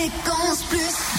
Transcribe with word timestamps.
Fréquence 0.00 0.62
plus. 0.70 1.09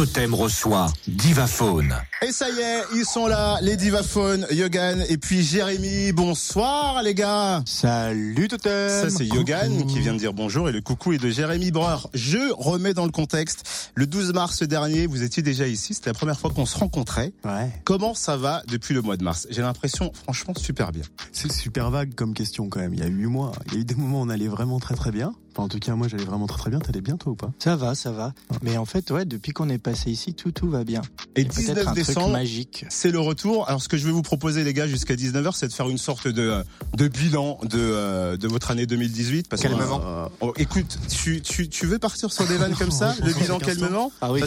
Totem 0.00 0.32
reçoit 0.32 0.90
Divaphone. 1.06 1.94
Et 2.26 2.32
ça 2.32 2.48
y 2.48 2.58
est, 2.58 2.84
ils 2.94 3.04
sont 3.04 3.26
là, 3.26 3.58
les 3.60 3.76
divaphones, 3.76 4.46
Yogan 4.50 5.04
et 5.10 5.18
puis 5.18 5.42
Jérémy. 5.42 6.12
Bonsoir 6.12 7.02
les 7.02 7.12
gars. 7.12 7.62
Salut 7.66 8.48
Totem 8.48 8.88
Ça 8.88 9.10
c'est 9.10 9.26
Yogan 9.26 9.84
qui 9.84 9.98
vient 9.98 10.14
de 10.14 10.18
dire 10.18 10.32
bonjour 10.32 10.70
et 10.70 10.72
le 10.72 10.80
coucou 10.80 11.12
est 11.12 11.18
de 11.18 11.28
Jérémy 11.28 11.70
Breur. 11.70 12.08
Je 12.14 12.38
remets 12.56 12.94
dans 12.94 13.04
le 13.04 13.10
contexte. 13.10 13.90
Le 13.94 14.06
12 14.06 14.32
mars 14.32 14.62
dernier, 14.62 15.06
vous 15.06 15.22
étiez 15.22 15.42
déjà 15.42 15.68
ici. 15.68 15.92
C'était 15.92 16.08
la 16.08 16.14
première 16.14 16.40
fois 16.40 16.48
qu'on 16.48 16.64
se 16.64 16.78
rencontrait. 16.78 17.34
Ouais. 17.44 17.70
Comment 17.84 18.14
ça 18.14 18.38
va 18.38 18.62
depuis 18.68 18.94
le 18.94 19.02
mois 19.02 19.18
de 19.18 19.24
mars? 19.24 19.48
J'ai 19.50 19.60
l'impression, 19.60 20.12
franchement, 20.14 20.54
super 20.56 20.92
bien. 20.92 21.02
C'est 21.30 21.52
super 21.52 21.90
vague 21.90 22.14
comme 22.14 22.32
question 22.32 22.70
quand 22.70 22.80
même. 22.80 22.94
Il 22.94 23.00
y 23.00 23.02
a 23.02 23.06
eu 23.06 23.26
mois. 23.26 23.52
Il 23.66 23.74
y 23.74 23.76
a 23.76 23.80
eu 23.80 23.84
des 23.84 23.96
moments 23.96 24.20
où 24.20 24.24
on 24.24 24.30
allait 24.30 24.48
vraiment 24.48 24.80
très 24.80 24.94
très 24.94 25.10
bien. 25.10 25.34
Enfin, 25.52 25.64
en 25.64 25.68
tout 25.68 25.80
cas, 25.80 25.96
moi 25.96 26.06
j'allais 26.06 26.24
vraiment 26.24 26.46
très 26.46 26.58
très 26.58 26.70
bien. 26.70 26.78
T'allais 26.78 27.00
bien 27.00 27.16
toi 27.16 27.32
ou 27.32 27.34
pas? 27.34 27.50
Ça 27.58 27.76
va, 27.76 27.94
ça 27.94 28.12
va. 28.12 28.32
Mais 28.62 28.76
en 28.76 28.84
fait, 28.84 29.10
ouais, 29.10 29.24
depuis 29.24 29.52
qu'on 29.52 29.68
est 29.68 29.78
passé 29.90 30.10
ici, 30.10 30.34
tout 30.34 30.52
tout 30.52 30.70
va 30.70 30.84
bien. 30.84 31.02
Et 31.36 31.44
peut-être 31.44 31.58
19 31.58 31.78
un 31.78 31.84
truc 31.92 32.06
décembre, 32.06 32.28
magique. 32.30 32.84
c'est 32.88 33.10
le 33.10 33.20
retour. 33.20 33.68
Alors 33.68 33.82
ce 33.82 33.88
que 33.88 33.96
je 33.96 34.06
vais 34.06 34.12
vous 34.12 34.22
proposer 34.22 34.64
les 34.64 34.72
gars 34.72 34.86
jusqu'à 34.86 35.14
19h, 35.14 35.52
c'est 35.54 35.68
de 35.68 35.72
faire 35.72 35.88
une 35.88 35.98
sorte 35.98 36.28
de, 36.28 36.42
euh, 36.42 36.62
de 36.96 37.08
bilan 37.08 37.58
de, 37.62 37.78
euh, 37.78 38.36
de 38.36 38.48
votre 38.48 38.70
année 38.70 38.86
2018. 38.86 39.48
Parce 39.48 39.62
que, 39.62 39.68
Calmement. 39.68 40.00
euh, 40.04 40.26
oh, 40.40 40.52
écoute, 40.56 40.98
tu, 41.10 41.40
tu, 41.42 41.68
tu 41.68 41.86
veux 41.86 41.98
partir 41.98 42.32
sur 42.32 42.46
des 42.46 42.56
vannes 42.56 42.74
comme 42.74 42.90
ça 42.90 43.14
Le 43.24 43.32
bilan 43.32 43.56
instant. 43.56 43.58
calmement 43.58 44.12
Ah 44.20 44.32
oui, 44.32 44.42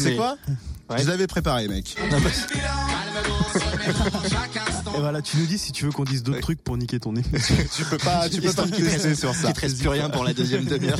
c'est 0.00 0.16
quoi 0.16 0.36
Ouais. 0.90 1.02
Je 1.02 1.06
l'avais 1.08 1.26
préparé 1.26 1.68
mec. 1.68 1.96
Non, 2.10 2.18
bah, 2.18 2.30
Et 4.96 5.00
voilà, 5.00 5.22
tu 5.22 5.36
nous 5.36 5.46
dis 5.46 5.58
si 5.58 5.72
tu 5.72 5.84
veux 5.84 5.92
qu'on 5.92 6.04
dise 6.04 6.22
d'autres 6.22 6.40
trucs 6.40 6.62
pour 6.62 6.76
niquer 6.76 6.98
ton 6.98 7.12
nez. 7.12 7.22
tu 7.76 7.84
peux 7.84 7.98
pas, 7.98 8.28
tu 8.28 8.40
peux 8.40 8.52
pas 8.52 8.66
me 8.66 8.70
tester 8.70 9.14
sur 9.14 9.34
ça. 9.34 9.48
il 9.48 9.54
te 9.54 9.60
reste 9.60 9.78
plus 9.78 9.88
rien 9.88 10.10
pour 10.10 10.24
la 10.24 10.32
deuxième 10.32 10.64
demi-heure. 10.64 10.98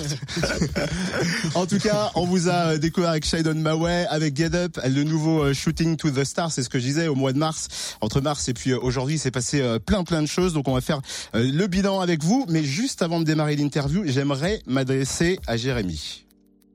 En 1.55 1.67
tout 1.67 1.79
cas, 1.79 2.13
on 2.15 2.25
vous 2.25 2.49
a 2.49 2.73
euh, 2.73 2.79
découvert 2.79 3.11
avec 3.11 3.25
Shadon 3.25 3.55
Maway, 3.55 4.07
avec 4.09 4.37
Get 4.37 4.55
Up, 4.55 4.79
le 4.85 5.03
nouveau 5.03 5.43
euh, 5.43 5.55
Shooting 5.55 5.97
to 5.97 6.11
the 6.11 6.25
Stars, 6.25 6.53
c'est 6.53 6.63
ce 6.63 6.69
que 6.69 6.79
je 6.79 6.85
disais 6.85 7.09
au 7.09 7.15
mois 7.15 7.33
de 7.33 7.39
mars. 7.39 7.97
Entre 8.01 8.21
mars 8.21 8.49
et 8.49 8.55
puis 8.55 8.71
euh, 8.71 8.79
aujourd'hui, 8.81 9.17
il 9.17 9.19
s'est 9.19 9.31
passé 9.31 9.63
plein 9.85 10.05
plein 10.05 10.23
de 10.23 10.27
choses. 10.29 10.53
Donc 10.53 10.69
on 10.69 10.75
va 10.75 10.81
faire 10.81 11.01
le 11.35 11.67
bilan 11.67 12.01
avec 12.01 12.23
vous. 12.23 12.47
Mais 12.49 12.63
juste 12.63 13.03
avant 13.03 13.21
de 13.21 13.25
démarrer 13.25 13.57
l'interview, 13.57 14.03
j'aimerais 14.07 14.63
m'adresser 14.67 15.41
à 15.47 15.57
Jérémy. 15.57 16.25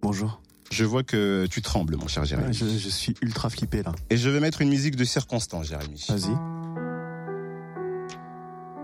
Bonjour. 0.02 0.43
Je 0.74 0.86
vois 0.86 1.04
que 1.04 1.46
tu 1.52 1.62
trembles, 1.62 1.96
mon 1.98 2.08
cher 2.08 2.26
Jérémy. 2.26 2.48
Ouais, 2.48 2.54
je, 2.54 2.66
je 2.66 2.90
suis 2.90 3.14
ultra 3.22 3.52
flippé 3.52 3.84
là. 3.84 3.92
Et 4.10 4.18
je 4.18 4.28
vais 4.28 4.40
mettre 4.40 4.62
une 4.62 4.70
musique 4.70 4.96
de 4.96 5.04
circonstance, 5.04 5.68
Jérémy. 5.68 6.04
Vas-y. 6.10 6.36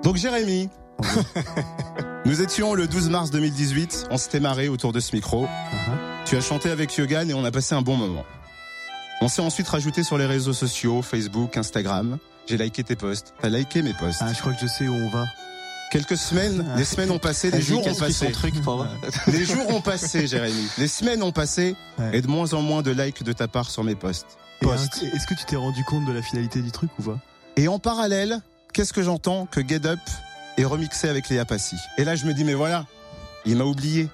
Donc 0.03 0.15
Jérémy, 0.17 0.69
nous 2.25 2.41
étions 2.43 2.75
le 2.75 2.87
12 2.87 3.09
mars 3.09 3.31
2018. 3.31 4.09
On 4.11 4.17
s'était 4.17 4.39
marré 4.39 4.69
autour 4.69 4.93
de 4.93 4.99
ce 4.99 5.15
micro. 5.15 5.45
Uh-huh. 5.45 6.25
Tu 6.25 6.37
as 6.37 6.41
chanté 6.41 6.69
avec 6.69 6.95
Yogan 6.95 7.27
et 7.27 7.33
on 7.33 7.43
a 7.43 7.49
passé 7.49 7.73
un 7.73 7.81
bon 7.81 7.97
moment. 7.97 8.23
On 9.21 9.27
s'est 9.27 9.41
ensuite 9.41 9.67
rajouté 9.67 10.03
sur 10.03 10.19
les 10.19 10.27
réseaux 10.27 10.53
sociaux, 10.53 11.01
Facebook, 11.01 11.57
Instagram. 11.57 12.19
J'ai 12.45 12.57
liké 12.57 12.83
tes 12.83 12.95
posts. 12.95 13.33
T'as 13.41 13.49
liké 13.49 13.81
mes 13.81 13.93
posts. 13.93 14.21
Ah, 14.21 14.31
je 14.31 14.39
crois 14.39 14.53
que 14.53 14.59
je 14.61 14.67
sais 14.67 14.87
où 14.87 14.93
on 14.93 15.09
va. 15.09 15.25
Quelques 15.91 16.17
semaines, 16.17 16.65
les 16.77 16.85
semaines 16.85 17.09
ont 17.09 17.17
passé, 17.17 17.49
les 17.49 17.57
Vas-y, 17.57 17.63
jours 17.67 17.87
ont 17.87 17.95
passé. 17.95 18.31
truc 18.31 18.61
pour 18.61 18.75
voir. 18.77 18.89
Les 19.27 19.43
jours 19.45 19.67
ont 19.73 19.81
passé, 19.81 20.27
Jérémy. 20.27 20.67
Les 20.77 20.87
semaines 20.87 21.23
ont 21.23 21.31
passé 21.31 21.75
Ouais. 21.97 22.17
et 22.17 22.21
de 22.21 22.27
moins 22.27 22.53
en 22.53 22.61
moins 22.61 22.83
de 22.83 22.91
likes 22.91 23.23
de 23.23 23.33
ta 23.33 23.47
part 23.47 23.71
sur 23.71 23.83
mes 23.83 23.95
posts. 23.95 24.37
Un- 24.61 24.75
Est-ce 24.75 25.25
que 25.25 25.33
tu 25.33 25.45
t'es 25.45 25.55
rendu 25.55 25.83
compte 25.85 26.05
de 26.05 26.11
la 26.11 26.21
finalité 26.21 26.61
du 26.61 26.71
truc 26.71 26.91
ou 26.99 27.03
pas? 27.03 27.17
Et 27.55 27.67
en 27.67 27.79
parallèle, 27.79 28.41
qu'est-ce 28.71 28.93
que 28.93 29.01
j'entends 29.01 29.47
que 29.47 29.67
Get 29.67 29.85
Up 29.87 29.99
est 30.57 30.65
remixé 30.65 31.09
avec 31.09 31.27
Léa 31.29 31.45
Passy? 31.45 31.75
Et 31.97 32.03
là, 32.03 32.15
je 32.15 32.25
me 32.25 32.33
dis, 32.33 32.43
mais 32.43 32.53
voilà, 32.53 32.85
il 33.45 33.55
m'a 33.57 33.63
oublié. 33.63 34.09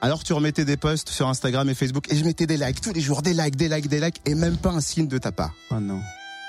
Alors 0.00 0.22
tu 0.22 0.32
remettais 0.34 0.64
des 0.64 0.76
posts 0.76 1.08
sur 1.08 1.26
Instagram 1.26 1.68
et 1.68 1.74
Facebook 1.74 2.04
et 2.12 2.16
je 2.16 2.24
mettais 2.24 2.46
des 2.46 2.56
likes 2.56 2.80
tous 2.80 2.92
les 2.92 3.00
jours, 3.00 3.22
des 3.22 3.34
likes, 3.34 3.56
des 3.56 3.68
likes, 3.68 3.88
des 3.88 3.98
likes 4.00 4.20
et 4.24 4.36
même 4.36 4.56
pas 4.56 4.70
un 4.70 4.80
signe 4.80 5.08
de 5.08 5.18
ta 5.18 5.32
part. 5.32 5.52
Ah 5.72 5.80
non. 5.80 6.00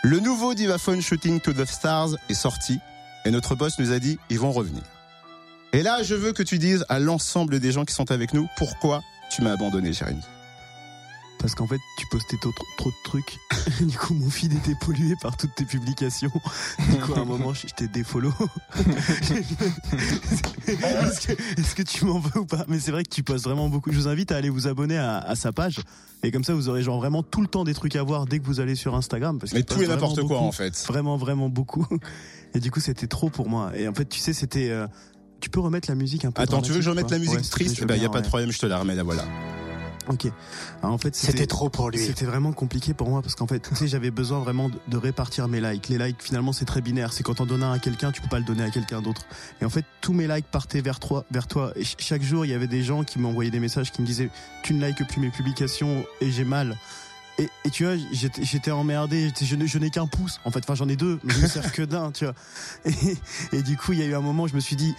Le 0.03 0.19
nouveau 0.19 0.53
Divaphone 0.53 1.01
Shooting 1.01 1.39
to 1.41 1.53
the 1.53 1.65
Stars 1.65 2.09
est 2.29 2.35
sorti 2.35 2.79
et 3.25 3.31
notre 3.31 3.55
boss 3.55 3.79
nous 3.79 3.91
a 3.91 3.99
dit 3.99 4.19
ils 4.29 4.39
vont 4.39 4.51
revenir. 4.51 4.83
Et 5.73 5.83
là, 5.83 6.01
je 6.01 6.15
veux 6.15 6.33
que 6.33 6.43
tu 6.43 6.57
dises 6.57 6.85
à 6.89 6.99
l'ensemble 6.99 7.59
des 7.59 7.71
gens 7.71 7.85
qui 7.85 7.93
sont 7.93 8.11
avec 8.11 8.33
nous 8.33 8.47
pourquoi 8.57 9.01
tu 9.29 9.43
m'as 9.43 9.51
abandonné, 9.51 9.93
Jérémy? 9.93 10.21
Parce 11.39 11.55
qu'en 11.55 11.67
fait, 11.67 11.79
tu 11.97 12.05
postais 12.07 12.37
trop, 12.37 12.51
trop 12.77 12.89
de 12.89 12.95
trucs. 13.03 13.37
du 13.81 13.97
coup, 13.97 14.13
mon 14.13 14.29
feed 14.29 14.53
était 14.53 14.75
pollué 14.75 15.15
par 15.21 15.37
toutes 15.37 15.55
tes 15.55 15.63
publications. 15.65 16.31
Du 16.91 16.97
coup, 16.97 17.13
à 17.13 17.19
un 17.19 17.25
moment, 17.25 17.53
je 17.53 17.67
t'ai 17.67 17.87
défollow. 17.87 18.33
est-ce, 20.67 21.75
que, 21.75 21.81
tu 21.81 22.05
m'en 22.05 22.19
veux 22.19 22.41
ou 22.41 22.45
pas? 22.45 22.65
Mais 22.67 22.79
c'est 22.79 22.91
vrai 22.91 23.03
que 23.03 23.09
tu 23.09 23.23
postes 23.23 23.45
vraiment 23.45 23.69
beaucoup. 23.69 23.91
Je 23.91 23.97
vous 23.97 24.09
invite 24.09 24.31
à 24.33 24.35
aller 24.35 24.49
vous 24.49 24.67
abonner 24.67 24.97
à, 24.97 25.19
à 25.19 25.35
sa 25.35 25.53
page. 25.53 25.79
Et 26.23 26.31
comme 26.31 26.43
ça, 26.43 26.53
vous 26.53 26.67
aurez 26.67 26.83
genre 26.83 26.97
vraiment 26.97 27.23
tout 27.23 27.41
le 27.41 27.47
temps 27.47 27.63
des 27.63 27.73
trucs 27.73 27.95
à 27.95 28.03
voir 28.03 28.25
dès 28.25 28.39
que 28.39 28.45
vous 28.45 28.59
allez 28.59 28.75
sur 28.75 28.95
Instagram. 28.95 29.39
Parce 29.39 29.53
Mais 29.53 29.63
tout 29.63 29.81
et 29.81 29.87
n'importe 29.87 30.21
quoi 30.23 30.39
en 30.39 30.51
fait. 30.51 30.85
Vraiment, 30.87 31.15
vraiment 31.17 31.49
beaucoup. 31.49 31.87
Et 32.53 32.59
du 32.59 32.71
coup, 32.71 32.79
c'était 32.79 33.07
trop 33.07 33.29
pour 33.29 33.47
moi. 33.47 33.71
Et 33.75 33.87
en 33.87 33.93
fait, 33.93 34.05
tu 34.09 34.19
sais, 34.19 34.33
c'était. 34.33 34.69
euh, 34.69 34.87
tu 35.39 35.49
peux 35.49 35.59
remettre 35.59 35.89
la 35.89 35.95
musique 35.95 36.25
un 36.25 36.31
peu. 36.31 36.41
Attends, 36.41 36.61
tu 36.61 36.71
veux 36.71 36.79
que 36.79 36.83
je 36.83 36.89
remette 36.89 37.11
la 37.11 37.19
musique 37.19 37.35
Ouais, 37.35 37.41
triste 37.41 37.75
je 37.75 37.81
veux 37.81 37.87
Bah, 37.87 37.95
y 37.95 38.05
a 38.05 38.09
pas 38.09 38.21
de 38.21 38.27
problème, 38.27 38.51
je 38.51 38.59
te 38.59 38.65
la 38.65 38.79
remets 38.79 38.95
là, 38.95 39.03
voilà. 39.03 39.23
Ok. 40.09 40.25
Alors, 40.81 40.95
en 40.95 40.97
fait, 40.97 41.15
C'était 41.15 41.45
trop 41.45 41.69
pour 41.69 41.91
lui. 41.91 41.99
C'était 41.99 42.25
vraiment 42.25 42.51
compliqué 42.51 42.93
pour 42.95 43.09
moi 43.09 43.21
parce 43.21 43.35
qu'en 43.35 43.45
fait, 43.45 43.59
tu 43.59 43.75
sais, 43.75 43.87
j'avais 43.87 44.09
besoin 44.09 44.39
vraiment 44.39 44.67
de, 44.69 44.75
de 44.87 44.97
répartir 44.97 45.47
mes 45.47 45.61
likes. 45.61 45.87
Les 45.87 45.99
likes, 45.99 46.21
finalement, 46.21 46.51
c'est 46.51 46.65
très 46.65 46.81
binaire. 46.81 47.13
C'est 47.13 47.21
quand 47.23 47.39
on 47.41 47.45
donne 47.45 47.61
un 47.61 47.71
à 47.73 47.79
quelqu'un, 47.79 48.11
tu 48.11 48.19
peux 48.21 48.27
pas 48.27 48.39
le 48.39 48.45
donner 48.45 48.63
à 48.63 48.71
quelqu'un 48.71 49.01
d'autre. 49.03 49.21
Et 49.61 49.65
en 49.65 49.69
fait, 49.69 49.85
tous 50.01 50.13
mes 50.13 50.27
likes 50.27 50.47
partaient 50.47 50.81
vers 50.81 50.99
toi, 50.99 51.25
vers 51.29 51.45
toi. 51.45 51.71
Et 51.75 51.83
ch- 51.83 51.95
chaque 51.99 52.23
jour, 52.23 52.43
il 52.43 52.49
y 52.49 52.55
avait 52.55 52.67
des 52.67 52.81
gens 52.81 53.03
qui 53.03 53.19
m'envoyaient 53.19 53.51
des 53.51 53.59
messages 53.59 53.91
qui 53.91 54.01
me 54.01 54.07
disaient, 54.07 54.31
tu 54.63 54.73
ne 54.73 54.83
likes 54.85 55.07
plus 55.07 55.21
mes 55.21 55.29
publications 55.29 56.03
et 56.21 56.31
j'ai 56.31 56.43
mal. 56.43 56.75
Et, 57.37 57.47
et 57.65 57.69
tu 57.69 57.85
vois, 57.85 57.93
j'étais 58.41 58.71
emmerdé. 58.71 59.31
Je, 59.39 59.55
n'ai- 59.77 59.89
qu'un 59.91 60.07
pouce. 60.07 60.39
En 60.43 60.49
fait, 60.49 60.59
enfin, 60.63 60.73
j'en 60.73 60.89
ai 60.89 60.95
deux, 60.95 61.19
mais 61.23 61.33
je 61.35 61.39
ne 61.41 61.47
sers 61.47 61.71
que 61.71 61.83
d'un, 61.83 62.11
tu 62.11 62.25
vois. 62.25 62.33
Et, 62.85 63.17
et 63.57 63.61
du 63.61 63.77
coup, 63.77 63.93
il 63.93 63.99
y 63.99 64.01
a 64.01 64.05
eu 64.07 64.15
un 64.15 64.21
moment, 64.21 64.47
je 64.47 64.55
me 64.55 64.59
suis 64.59 64.75
dit, 64.75 64.93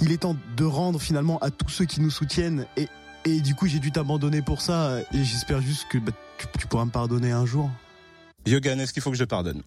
il 0.00 0.12
est 0.12 0.18
temps 0.18 0.36
de 0.56 0.64
rendre 0.64 1.00
finalement 1.00 1.38
à 1.40 1.50
tous 1.50 1.68
ceux 1.68 1.84
qui 1.84 2.00
nous 2.00 2.10
soutiennent. 2.10 2.64
Et, 2.76 2.88
et 3.26 3.40
du 3.40 3.54
coup, 3.54 3.66
j'ai 3.66 3.80
dû 3.80 3.90
t'abandonner 3.92 4.40
pour 4.40 4.60
ça. 4.62 5.00
Et 5.12 5.24
j'espère 5.24 5.60
juste 5.60 5.86
que 5.90 5.98
bah, 5.98 6.12
tu, 6.38 6.46
tu 6.58 6.66
pourras 6.66 6.84
me 6.84 6.90
pardonner 6.90 7.32
un 7.32 7.44
jour. 7.44 7.68
Yogan, 8.46 8.78
est-ce 8.80 8.92
qu'il 8.92 9.02
faut 9.02 9.10
que 9.10 9.16
je 9.16 9.24
pardonne? 9.24 9.62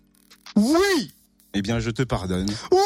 Oui 0.55 1.11
Eh 1.53 1.61
bien, 1.61 1.79
je 1.79 1.89
te 1.91 2.01
pardonne. 2.03 2.49
Ouais 2.71 2.79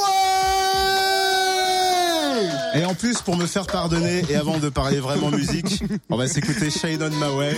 Et 2.76 2.86
en 2.86 2.96
plus, 2.96 3.22
pour 3.22 3.38
me 3.38 3.46
faire 3.46 3.68
pardonner, 3.68 4.24
et 4.30 4.36
avant 4.36 4.58
de 4.58 4.70
parler 4.70 5.00
vraiment 5.00 5.30
musique, 5.30 5.84
on 6.10 6.18
va 6.18 6.28
s'écouter 6.28 6.72
Shadon 6.72 7.12
Maway. 7.12 7.56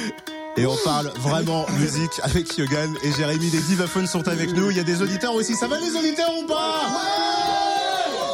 Et 0.57 0.65
on 0.65 0.75
parle 0.83 1.11
vraiment 1.17 1.65
musique 1.79 2.19
avec 2.23 2.57
Yogan 2.57 2.93
et 3.03 3.11
Jérémy. 3.11 3.49
Les 3.49 3.59
divaphones 3.61 4.07
sont 4.07 4.27
avec 4.27 4.53
nous. 4.53 4.71
Il 4.71 4.77
y 4.77 4.79
a 4.79 4.83
des 4.83 5.01
auditeurs 5.01 5.33
aussi. 5.33 5.53
Ça 5.55 5.67
va 5.67 5.79
les 5.79 5.95
auditeurs 5.95 6.31
ou 6.41 6.47
pas? 6.47 6.81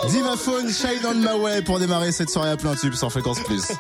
Divaphone, 0.08 0.72
Shadon 0.72 1.16
Maway 1.16 1.62
pour 1.62 1.80
démarrer 1.80 2.12
cette 2.12 2.30
soirée 2.30 2.50
à 2.52 2.58
plein 2.58 2.76
tube 2.76 2.94
sur 2.94 3.12
Fréquence 3.12 3.40
Plus. 3.44 3.72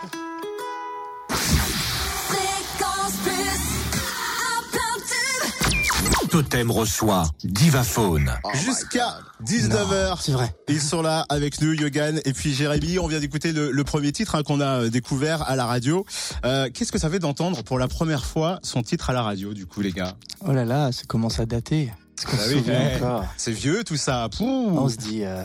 Totem 6.31 6.71
reçoit 6.71 7.29
Divaphone. 7.43 8.31
Jusqu'à 8.53 9.17
19h. 9.43 10.17
C'est 10.21 10.31
vrai. 10.31 10.55
Ils 10.69 10.79
sont 10.79 11.01
là 11.01 11.25
avec 11.27 11.59
nous, 11.59 11.73
Yogan 11.73 12.21
et 12.23 12.31
puis 12.31 12.53
Jérémy. 12.53 12.99
On 12.99 13.07
vient 13.07 13.19
d'écouter 13.19 13.51
le, 13.51 13.69
le 13.69 13.83
premier 13.83 14.13
titre 14.13 14.35
hein, 14.35 14.43
qu'on 14.43 14.61
a 14.61 14.83
euh, 14.83 14.89
découvert 14.89 15.41
à 15.49 15.57
la 15.57 15.65
radio. 15.65 16.05
Euh, 16.45 16.69
Qu'est-ce 16.73 16.93
que 16.93 16.99
ça 16.99 17.09
fait 17.09 17.19
d'entendre 17.19 17.63
pour 17.63 17.77
la 17.77 17.89
première 17.89 18.23
fois 18.23 18.59
son 18.63 18.81
titre 18.81 19.09
à 19.09 19.13
la 19.13 19.23
radio, 19.23 19.53
du 19.53 19.65
coup, 19.65 19.81
les 19.81 19.91
gars? 19.91 20.13
Oh 20.47 20.53
là 20.53 20.63
là, 20.63 20.93
ça 20.93 21.03
commence 21.05 21.41
à 21.41 21.45
dater. 21.45 21.91
Ah 22.25 22.35
oui, 22.47 22.63
eh. 22.65 22.95
encore 22.95 23.25
C'est 23.35 23.51
vieux 23.51 23.83
tout 23.83 23.97
ça. 23.97 24.29
Pouh. 24.29 24.69
On 24.71 24.87
se 24.87 24.95
dit, 24.95 25.25
euh, 25.25 25.43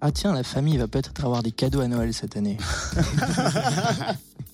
ah 0.00 0.10
tiens, 0.10 0.34
la 0.34 0.42
famille 0.42 0.76
va 0.76 0.88
peut-être 0.88 1.24
avoir 1.24 1.44
des 1.44 1.52
cadeaux 1.52 1.82
à 1.82 1.86
Noël 1.86 2.12
cette 2.12 2.36
année. 2.36 2.56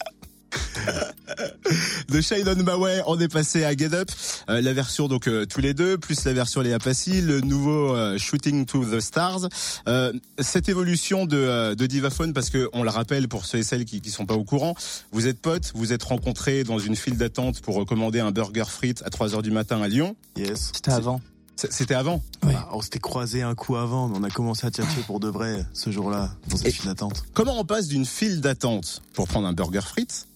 De 2.09 2.21
Shadon 2.21 2.63
Maway, 2.63 3.03
on 3.07 3.19
est 3.19 3.29
passé 3.29 3.65
à 3.65 3.77
Get 3.77 3.93
Up, 3.95 4.09
Euh, 4.49 4.61
la 4.61 4.73
version 4.73 5.09
donc 5.09 5.27
euh, 5.27 5.45
tous 5.45 5.61
les 5.61 5.75
deux, 5.75 5.99
plus 5.99 6.25
la 6.25 6.33
version 6.33 6.61
Léa 6.61 6.79
Passy, 6.79 7.21
le 7.21 7.41
nouveau 7.41 7.95
euh, 7.95 8.17
Shooting 8.19 8.65
to 8.67 8.85
the 8.85 9.01
Stars. 9.01 9.49
Euh, 9.89 10.13
cette 10.39 10.69
évolution 10.69 11.27
de, 11.27 11.37
euh, 11.37 11.75
de 11.75 11.87
Divaphone, 11.87 12.33
parce 12.33 12.51
que 12.51 12.69
on 12.73 12.83
le 12.85 12.91
rappelle 12.91 13.27
pour 13.29 13.45
ceux 13.45 13.59
et 13.59 13.63
celles 13.65 13.85
qui, 13.85 14.01
qui 14.01 14.11
sont 14.11 14.27
pas 14.27 14.35
au 14.35 14.45
courant, 14.45 14.75
vous 15.13 15.27
êtes 15.27 15.41
potes, 15.41 15.73
vous 15.75 15.93
êtes 15.93 16.05
rencontrés 16.05 16.63
dans 16.65 16.79
une 16.79 16.95
file 16.97 17.17
d'attente 17.17 17.61
pour 17.61 17.85
commander 17.87 18.21
un 18.21 18.31
burger 18.31 18.65
frites 18.69 19.03
à 19.05 19.11
3 19.11 19.35
heures 19.35 19.43
du 19.43 19.51
matin 19.51 19.83
à 19.83 19.89
Lyon. 19.89 20.15
Yes. 20.37 20.71
C'était 20.75 20.93
avant. 20.93 21.21
C'était 21.57 21.95
avant. 21.95 22.23
Oui. 22.45 22.53
Bah, 22.53 22.69
on 22.73 22.83
s'était 22.83 22.99
croisé 22.99 23.41
un 23.43 23.55
coup 23.55 23.77
avant, 23.77 24.09
mais 24.09 24.19
on 24.19 24.23
a 24.25 24.31
commencé 24.31 24.67
à 24.67 24.71
tchatcher 24.71 25.01
pour 25.07 25.21
de 25.21 25.29
vrai 25.29 25.65
ce 25.73 25.91
jour-là, 25.91 26.31
dans 26.49 26.57
cette 26.59 26.67
Et- 26.69 26.71
file 26.71 26.85
d'attente. 26.87 27.25
Comment 27.35 27.59
on 27.59 27.65
passe 27.65 27.89
d'une 27.89 28.05
file 28.07 28.41
d'attente 28.43 29.01
pour 29.15 29.27
prendre 29.27 29.47
un 29.49 29.55
burger 29.55 29.81
frites 29.81 30.27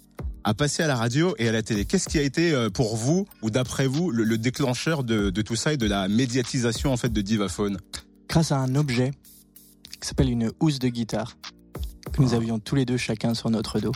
à 0.45 0.55
passer 0.55 0.83
à 0.83 0.87
la 0.87 0.97
radio 0.97 1.35
et 1.39 1.49
à 1.49 1.53
la 1.53 1.63
télé 1.63 1.85
Qu'est-ce 1.85 2.09
qui 2.09 2.19
a 2.19 2.23
été 2.23 2.53
euh, 2.53 2.71
pour 2.71 2.97
vous 2.97 3.27
ou 3.43 3.51
d'après 3.51 3.87
vous 3.87 4.11
le, 4.11 4.25
le 4.25 4.39
déclencheur 4.39 5.05
de, 5.05 5.31
de 5.31 5.43
tout 5.43 5.57
ça 5.57 5.73
et 5.73 5.77
de 5.77 5.87
la 5.87 6.09
médiatisation 6.09 6.93
en 6.93 6.97
fait 6.97 7.13
de 7.13 7.21
Divaphone? 7.21 7.79
Grâce 8.29 8.53
à 8.53 8.59
un 8.59 8.75
objet 8.77 9.11
qui 10.01 10.09
s'appelle 10.09 10.31
une 10.31 10.51
housse 10.61 10.79
de 10.79 10.89
guitare 10.89 11.37
que 12.13 12.23
nous 12.23 12.33
Ah. 12.33 12.37
avions 12.37 12.59
tous 12.59 12.75
les 12.75 12.85
deux 12.85 12.97
chacun 12.97 13.35
sur 13.35 13.51
notre 13.51 13.81
dos. 13.81 13.93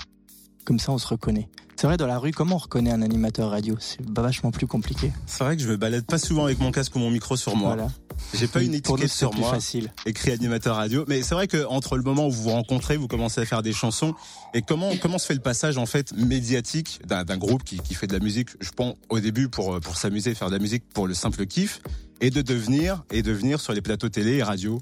Comme 0.65 0.79
ça, 0.79 0.93
on 0.93 0.99
se 0.99 1.07
reconnaît. 1.07 1.49
C'est 1.77 1.87
vrai, 1.87 1.97
dans 1.97 2.07
la 2.07 2.19
rue, 2.19 2.31
comment 2.31 2.55
on 2.55 2.59
reconnaît 2.59 2.91
un 2.93 3.03
animateur 3.03 3.51
radio? 3.51 3.77
C'est 3.81 4.01
vachement 4.09 4.51
plus 4.51 4.67
compliqué. 4.67 5.13
C'est 5.27 5.45
vrai 5.45 5.57
que 5.57 5.63
je 5.63 5.69
me 5.69 5.77
balade 5.77 6.05
pas 6.07 6.19
souvent 6.19 6.45
avec 6.45 6.59
mon 6.61 6.71
casque 6.71 6.95
ou 6.95 6.99
mon 7.01 7.11
micro 7.11 7.37
sur 7.37 7.57
moi. 7.57 7.75
Voilà. 7.75 7.91
J'ai 8.35 8.49
pas 8.49 8.63
une 8.63 8.75
étiquette 8.75 9.09
sur 9.09 9.35
moi. 9.35 9.51
facile. 9.51 9.93
écrit 10.07 10.33
animateur 10.33 10.77
radio. 10.77 11.05
Mais 11.09 11.23
c'est 11.23 11.35
vrai 11.35 11.47
que 11.47 11.67
entre 11.67 11.97
le 11.97 12.03
moment 12.03 12.27
où 12.27 12.31
vous 12.31 12.45
vous 12.45 12.51
rencontrez, 12.51 12.97
vous 12.97 13.09
commencez 13.09 13.41
à 13.41 13.47
faire 13.47 13.63
des 13.63 13.73
chansons. 13.73 14.15
Et 14.55 14.63
comment 14.63 14.93
comment 15.01 15.19
se 15.19 15.27
fait 15.27 15.35
le 15.35 15.41
passage 15.41 15.79
en 15.79 15.87
fait 15.87 16.13
médiatique 16.13 17.01
d'un 17.07 17.37
groupe 17.37 17.65
qui, 17.65 17.79
qui 17.79 17.95
fait 17.95 18.07
de 18.07 18.13
la 18.13 18.21
musique, 18.21 18.51
je 18.61 18.71
pense 18.71 18.95
au 19.09 19.21
début 19.21 19.49
pour 19.49 19.81
pour 19.81 19.97
s'amuser, 19.97 20.35
faire 20.35 20.49
de 20.49 20.55
la 20.55 20.61
musique 20.61 20.85
pour 20.93 21.07
le 21.07 21.15
simple 21.15 21.47
kiff, 21.47 21.81
et 22.21 22.31
de 22.31 22.43
devenir 22.43 23.05
et 23.11 23.23
devenir 23.23 23.61
sur 23.61 23.73
les 23.73 23.83
plateaux 23.83 24.09
télé 24.09 24.37
et 24.37 24.43
radio? 24.43 24.81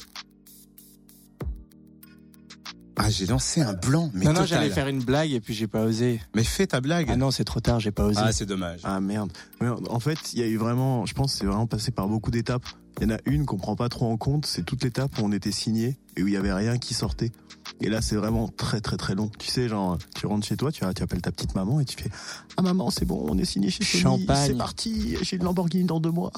Ah, 2.97 3.09
j'ai 3.09 3.27
lancé 3.27 3.63
un 3.63 3.73
blanc, 3.73 4.11
mais 4.13 4.27
non, 4.27 4.33
non, 4.35 4.45
j'allais 4.45 4.69
faire 4.69 4.87
une 4.87 5.03
blague 5.03 5.33
et 5.33 5.41
puis 5.41 5.55
j'ai 5.55 5.67
pas 5.67 5.83
osé. 5.83 6.21
Mais 6.37 6.45
fais 6.45 6.67
ta 6.67 6.81
blague. 6.81 7.09
Ah 7.11 7.17
non, 7.17 7.31
c'est 7.31 7.45
trop 7.45 7.61
tard, 7.61 7.81
j'ai 7.81 7.91
pas 7.91 8.05
osé. 8.05 8.21
Ah, 8.23 8.33
c'est 8.33 8.45
dommage. 8.45 8.81
Ah 8.85 9.01
merde. 9.01 9.33
Ouais, 9.61 9.69
en 9.89 9.99
fait, 9.99 10.19
il 10.35 10.41
y 10.41 10.43
a 10.43 10.47
eu 10.47 10.59
vraiment, 10.59 11.07
je 11.07 11.15
pense, 11.15 11.35
c'est 11.35 11.47
vraiment 11.47 11.67
passé 11.67 11.91
par 11.91 12.07
beaucoup 12.07 12.31
d'étapes. 12.31 12.67
Il 13.01 13.09
y 13.09 13.13
en 13.13 13.17
a 13.17 13.19
une 13.27 13.47
qu'on 13.47 13.57
prend 13.57 13.77
pas 13.77 13.89
trop 13.89 14.11
en 14.11 14.17
compte, 14.17 14.47
c'est 14.47 14.65
toute 14.65 14.85
l'étape 14.85 15.19
où 15.19 15.23
on 15.25 15.33
était 15.33 15.53
signé 15.53 15.97
et 16.17 16.23
où 16.23 16.29
il 16.29 16.35
y 16.35 16.37
avait 16.37 16.53
rien 16.53 16.79
qui 16.79 16.95
sortait. 16.95 17.33
Et 17.81 17.89
là, 17.89 18.01
c'est 18.01 18.17
vraiment 18.17 18.49
très 18.49 18.81
très 18.81 18.97
très 18.97 19.15
long. 19.15 19.31
Tu 19.39 19.49
sais, 19.49 19.69
genre, 19.69 19.99
tu 20.15 20.27
rentres 20.27 20.47
chez 20.47 20.57
toi, 20.57 20.71
tu, 20.71 20.85
tu 20.95 21.03
appelles 21.03 21.23
ta 21.23 21.33
petite 21.33 21.55
maman 21.55 21.81
et 21.81 21.85
tu 21.85 21.97
fais 22.01 22.11
Ah 22.57 22.63
maman, 22.63 22.91
c'est 22.91 23.05
bon, 23.05 23.25
on 23.29 23.37
est 23.39 23.45
signé 23.45 23.71
chez 23.71 23.85
Sony, 23.85 24.03
Champagne. 24.03 24.47
c'est 24.49 24.59
parti, 24.59 25.17
j'ai 25.23 25.37
une 25.37 25.45
Lamborghini 25.45 25.85
dans 25.85 26.01
deux 26.01 26.11
mois. 26.11 26.33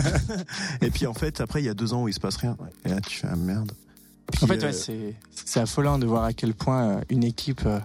et 0.80 0.90
puis 0.90 1.06
en 1.06 1.14
fait, 1.14 1.40
après, 1.40 1.62
il 1.62 1.66
y 1.66 1.68
a 1.68 1.74
deux 1.74 1.92
ans 1.92 2.04
où 2.04 2.08
il 2.08 2.14
se 2.14 2.20
passe 2.20 2.36
rien. 2.36 2.56
Et 2.84 2.90
là, 2.90 3.00
tu 3.00 3.16
fais 3.18 3.28
Ah 3.30 3.36
merde. 3.36 3.72
Puis, 4.30 4.44
En 4.44 4.46
fait, 4.46 4.62
euh, 4.62 4.66
ouais, 4.68 4.72
c'est 4.72 5.14
c'est 5.34 5.60
affolant 5.60 5.98
de 5.98 6.06
voir 6.06 6.24
à 6.24 6.32
quel 6.32 6.54
point 6.54 6.82
euh, 6.82 7.00
une 7.08 7.24
équipe, 7.24 7.62
euh, 7.66 7.80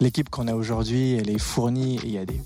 l'équipe 0.00 0.28
qu'on 0.28 0.46
a 0.46 0.54
aujourd'hui, 0.54 1.14
elle 1.14 1.30
est 1.30 1.38
fournie 1.38 1.96
et 1.96 2.06
il 2.06 2.12
y 2.12 2.18
a 2.18 2.24
des, 2.24 2.40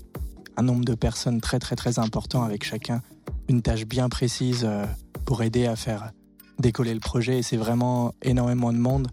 un 0.57 0.63
nombre 0.63 0.83
de 0.83 0.95
personnes 0.95 1.41
très 1.41 1.59
très 1.59 1.75
très 1.75 1.99
important 1.99 2.43
avec 2.43 2.63
chacun 2.63 3.03
une 3.49 3.61
tâche 3.61 3.85
bien 3.85 4.09
précise 4.09 4.61
euh, 4.63 4.85
pour 5.25 5.43
aider 5.43 5.65
à 5.65 5.75
faire 5.75 6.11
décoller 6.59 6.93
le 6.93 6.99
projet. 6.99 7.39
Et 7.39 7.43
c'est 7.43 7.57
vraiment 7.57 8.13
énormément 8.21 8.71
de 8.71 8.77
monde. 8.77 9.07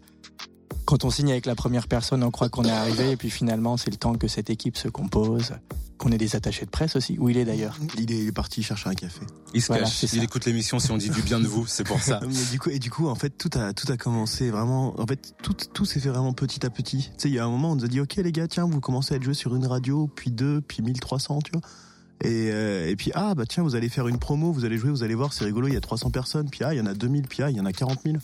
Quand 0.85 1.05
on 1.05 1.11
signe 1.11 1.33
avec 1.33 1.47
la 1.47 1.57
première 1.57 1.89
personne, 1.89 2.23
on 2.23 2.31
croit 2.31 2.49
qu'on 2.49 2.65
est 2.65 2.71
arrivé 2.71 3.11
et 3.13 3.17
puis 3.17 3.31
finalement, 3.31 3.77
c'est 3.77 3.91
le 3.91 3.97
temps 3.97 4.15
que 4.15 4.29
cette 4.29 4.51
équipe 4.51 4.77
se 4.77 4.87
compose, 4.87 5.55
qu'on 5.99 6.13
ait 6.13 6.19
des 6.19 6.37
attachés 6.37 6.65
de 6.65 6.71
presse 6.71 6.95
aussi. 6.95 7.19
Où 7.19 7.29
il 7.29 7.39
est 7.39 7.45
d'ailleurs 7.45 7.77
il 7.99 8.13
est 8.13 8.31
parti 8.31 8.63
chercher 8.63 8.91
un 8.91 8.95
café. 8.95 9.23
Il 9.53 9.63
se 9.63 9.67
Voilà, 9.67 9.83
cache. 9.85 10.05
ça. 10.05 10.17
Il 10.17 10.23
écoute 10.23 10.45
l'émission 10.45 10.79
si 10.79 10.93
on 10.93 10.97
dit 10.97 11.11
du 11.11 11.23
bien 11.23 11.41
de 11.41 11.47
vous, 11.49 11.67
c'est 11.67 11.83
pour 11.83 12.01
ça. 12.01 12.21
Mais 12.29 12.51
du 12.53 12.61
coup, 12.61 12.71
et 12.71 12.79
du 12.79 12.91
coup, 12.91 13.09
en 13.09 13.17
fait, 13.17 13.31
tout 13.31 13.51
a, 13.59 13.73
tout 13.73 13.91
a 13.91 13.97
commencé 13.97 14.51
vraiment. 14.51 14.99
En 15.01 15.07
fait, 15.07 15.35
tout, 15.43 15.55
tout 15.55 15.85
s'est 15.85 15.99
fait 15.99 16.11
vraiment 16.11 16.35
petit 16.35 16.65
à 16.65 16.71
petit. 16.71 16.99
Tu 16.99 17.11
sais, 17.19 17.29
il 17.31 17.35
y 17.35 17.39
a 17.41 17.45
un 17.45 17.51
moment, 17.51 17.73
on 17.73 17.77
nous 17.77 17.85
a 17.85 17.89
dit, 17.89 17.99
ok, 17.99 18.15
les 18.17 18.31
gars, 18.31 18.47
tiens, 18.47 18.67
vous 18.67 18.81
commencez 18.81 19.15
à 19.15 19.17
être 19.17 19.25
joué 19.25 19.35
sur 19.35 19.57
une 19.57 19.67
radio, 19.67 20.09
puis 20.15 20.31
deux, 20.31 20.61
puis 20.61 20.83
1300, 20.83 21.41
tu 21.43 21.51
vois. 21.53 21.63
Et, 22.23 22.51
euh, 22.51 22.89
et 22.89 22.97
puis, 22.97 23.11
ah, 23.15 23.35
bah 23.35 23.45
tiens, 23.47 23.63
vous 23.63 23.75
allez 23.75 23.89
faire 23.89 24.09
une 24.09 24.19
promo, 24.19 24.53
vous 24.53 24.65
allez 24.65 24.79
jouer, 24.79 24.91
vous 24.91 25.03
allez 25.03 25.15
voir, 25.15 25.33
c'est 25.33 25.45
rigolo, 25.45 25.69
il 25.69 25.75
y 25.75 25.77
a 25.77 25.81
300 25.81 26.11
personnes, 26.11 26.49
puis 26.49 26.65
ah, 26.65 26.73
il 26.73 26.79
y 26.79 26.81
en 26.81 26.87
a 26.87 26.95
2000, 26.95 27.29
puis 27.29 27.43
ah, 27.43 27.51
il 27.51 27.57
y 27.57 27.61
en 27.61 27.67
a 27.67 27.73
40 27.73 28.01
000. 28.05 28.17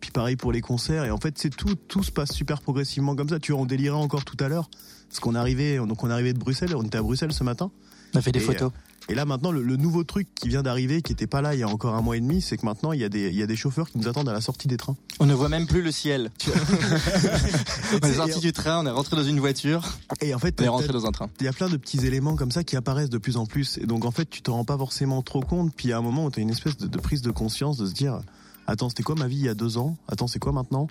Puis 0.00 0.10
pareil 0.10 0.36
pour 0.36 0.52
les 0.52 0.60
concerts, 0.60 1.04
et 1.04 1.10
en 1.10 1.18
fait, 1.18 1.38
c'est 1.38 1.54
tout, 1.54 1.74
tout 1.74 2.02
se 2.02 2.10
passe 2.10 2.32
super 2.32 2.60
progressivement 2.60 3.16
comme 3.16 3.28
ça. 3.28 3.38
Tu 3.38 3.52
vois, 3.52 3.60
on 3.60 3.66
délirait 3.66 3.96
encore 3.96 4.24
tout 4.24 4.36
à 4.40 4.48
l'heure, 4.48 4.68
parce 5.08 5.20
qu'on 5.20 5.34
arrivait, 5.34 5.76
donc 5.76 6.02
on 6.02 6.10
arrivait 6.10 6.32
de 6.32 6.38
Bruxelles, 6.38 6.74
on 6.74 6.82
était 6.82 6.98
à 6.98 7.02
Bruxelles 7.02 7.32
ce 7.32 7.44
matin. 7.44 7.70
On 8.14 8.18
a 8.18 8.22
fait 8.22 8.32
des 8.32 8.40
Et, 8.40 8.42
photos. 8.42 8.70
Et 9.08 9.14
là 9.14 9.24
maintenant, 9.26 9.52
le, 9.52 9.62
le 9.62 9.76
nouveau 9.76 10.02
truc 10.02 10.28
qui 10.34 10.48
vient 10.48 10.62
d'arriver, 10.62 11.02
qui 11.02 11.12
était 11.12 11.26
pas 11.26 11.42
là 11.42 11.54
il 11.54 11.60
y 11.60 11.62
a 11.62 11.68
encore 11.68 11.94
un 11.94 12.00
mois 12.00 12.16
et 12.16 12.20
demi, 12.20 12.40
c'est 12.40 12.56
que 12.56 12.64
maintenant 12.64 12.92
il 12.92 13.00
y 13.00 13.04
a 13.04 13.08
des 13.08 13.28
il 13.28 13.36
y 13.36 13.42
a 13.42 13.46
des 13.46 13.56
chauffeurs 13.56 13.90
qui 13.90 13.98
nous 13.98 14.08
attendent 14.08 14.28
à 14.28 14.32
la 14.32 14.40
sortie 14.40 14.66
des 14.68 14.76
trains. 14.76 14.96
On 15.20 15.26
ne 15.26 15.34
voit 15.34 15.48
même 15.48 15.66
plus 15.66 15.82
le 15.82 15.92
ciel. 15.92 16.30
on 18.02 18.06
est 18.06 18.14
sorti 18.14 18.40
du 18.40 18.52
train, 18.52 18.80
on 18.82 18.86
est 18.86 18.90
rentré 18.90 19.16
dans 19.16 19.24
une 19.24 19.40
voiture, 19.40 19.82
Et 20.20 20.34
en 20.34 20.38
fait, 20.38 20.60
on 20.60 20.64
est 20.64 20.68
rentré 20.68 20.92
dans 20.92 21.06
un 21.06 21.12
train. 21.12 21.28
il 21.40 21.44
y 21.44 21.48
a 21.48 21.52
plein 21.52 21.68
de 21.68 21.76
petits 21.76 22.06
éléments 22.06 22.36
comme 22.36 22.50
ça 22.50 22.64
qui 22.64 22.76
apparaissent 22.76 23.10
de 23.10 23.18
plus 23.18 23.36
en 23.36 23.46
plus. 23.46 23.78
Et 23.78 23.86
donc 23.86 24.04
en 24.04 24.10
fait, 24.10 24.28
tu 24.28 24.42
te 24.42 24.50
rends 24.50 24.64
pas 24.64 24.78
forcément 24.78 25.22
trop 25.22 25.40
compte. 25.40 25.72
Puis 25.74 25.88
il 25.88 25.90
y 25.90 25.92
a 25.92 25.98
un 25.98 26.02
moment 26.02 26.24
où 26.24 26.30
tu 26.30 26.40
as 26.40 26.42
une 26.42 26.50
espèce 26.50 26.76
de, 26.76 26.86
de 26.86 26.98
prise 26.98 27.22
de 27.22 27.30
conscience 27.30 27.76
de 27.76 27.86
se 27.86 27.92
dire, 27.92 28.20
attends, 28.66 28.88
c'était 28.88 29.02
quoi 29.02 29.14
ma 29.16 29.28
vie 29.28 29.36
il 29.36 29.44
y 29.44 29.48
a 29.48 29.54
deux 29.54 29.76
ans? 29.78 29.96
Attends, 30.08 30.26
c'est 30.28 30.38
quoi 30.38 30.52
maintenant? 30.52 30.88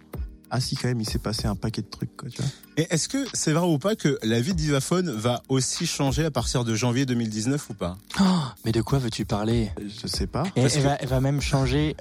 Ah 0.49 0.59
si, 0.59 0.75
quand 0.75 0.87
même, 0.87 1.01
il 1.01 1.09
s'est 1.09 1.19
passé 1.19 1.47
un 1.47 1.55
paquet 1.55 1.81
de 1.81 1.87
trucs. 1.89 2.15
Quoi, 2.15 2.29
tu 2.29 2.41
vois. 2.41 2.51
Et 2.77 2.87
est-ce 2.91 3.09
que 3.09 3.25
c'est 3.33 3.53
vrai 3.53 3.65
ou 3.67 3.79
pas 3.79 3.95
que 3.95 4.17
la 4.23 4.39
vie 4.39 4.53
d'Ivaphone 4.53 5.09
va 5.11 5.41
aussi 5.49 5.85
changer 5.87 6.25
à 6.25 6.31
partir 6.31 6.63
de 6.63 6.75
janvier 6.75 7.05
2019 7.05 7.69
ou 7.69 7.73
pas? 7.73 7.97
Oh, 8.19 8.23
mais 8.65 8.71
de 8.71 8.81
quoi 8.81 8.99
veux-tu 8.99 9.25
parler? 9.25 9.71
Je 10.01 10.07
sais 10.07 10.27
pas. 10.27 10.43
Et 10.55 10.61
elle, 10.61 10.71
que- 10.71 10.79
va, 10.79 10.95
elle 10.99 11.07
va 11.09 11.21
même 11.21 11.41
changer 11.41 11.95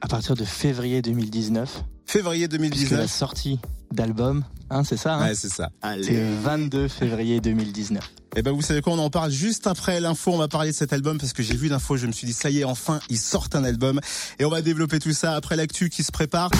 à 0.00 0.08
partir 0.08 0.34
de 0.34 0.44
février 0.44 1.02
2019, 1.02 1.84
Février 2.06 2.48
puisque 2.48 2.62
la 2.62 2.68
2019 2.68 3.10
sortie 3.12 3.60
d'album, 3.92 4.44
hein, 4.70 4.82
c'est 4.84 4.96
ça, 4.96 5.14
hein? 5.16 5.28
Ouais, 5.28 5.34
c'est 5.34 5.48
ça. 5.50 5.70
c'est 6.02 6.12
le 6.12 6.34
22 6.42 6.88
février 6.88 7.40
2019. 7.40 8.02
Et 8.36 8.42
ben 8.42 8.52
vous 8.52 8.62
savez 8.62 8.80
quoi, 8.82 8.92
on 8.92 8.98
en 8.98 9.10
parle 9.10 9.30
juste 9.30 9.66
après 9.66 10.00
l'info, 10.00 10.32
on 10.32 10.38
va 10.38 10.48
parler 10.48 10.70
de 10.70 10.76
cet 10.76 10.92
album 10.92 11.18
parce 11.18 11.32
que 11.32 11.42
j'ai 11.42 11.56
vu 11.56 11.68
l'info, 11.68 11.96
je 11.96 12.06
me 12.06 12.12
suis 12.12 12.26
dit 12.26 12.32
ça 12.32 12.50
y 12.50 12.60
est, 12.60 12.64
enfin, 12.64 13.00
ils 13.08 13.18
sortent 13.18 13.56
un 13.56 13.64
album 13.64 14.00
et 14.38 14.44
on 14.44 14.50
va 14.50 14.62
développer 14.62 14.98
tout 15.00 15.12
ça 15.12 15.34
après 15.34 15.56
l'actu 15.56 15.88
qui 15.90 16.02
se 16.02 16.12
prépare. 16.12 16.50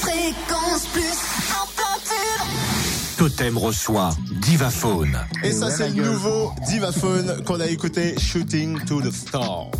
Fréquence 0.00 0.86
plus. 0.92 1.04
Totem 3.16 3.56
reçoit 3.56 4.10
Divaphone. 4.40 5.16
Et 5.44 5.52
ça 5.52 5.70
c'est 5.70 5.90
le 5.90 6.04
nouveau 6.04 6.52
Divaphone 6.66 7.42
qu'on 7.44 7.60
a 7.60 7.66
écouté 7.66 8.18
Shooting 8.18 8.84
to 8.84 9.00
the 9.00 9.12
Stars. 9.12 9.70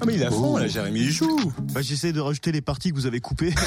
Ah 0.00 0.04
mais 0.06 0.14
il 0.14 0.22
est 0.22 0.26
à 0.26 0.30
fond 0.30 0.56
là, 0.56 0.68
Jérémy, 0.68 1.00
il 1.00 1.10
joue. 1.10 1.40
Bah, 1.72 1.82
J'essaie 1.82 2.12
de 2.12 2.20
rajouter 2.20 2.52
les 2.52 2.60
parties 2.60 2.90
que 2.90 2.94
vous 2.94 3.06
avez 3.06 3.20
coupées. 3.20 3.54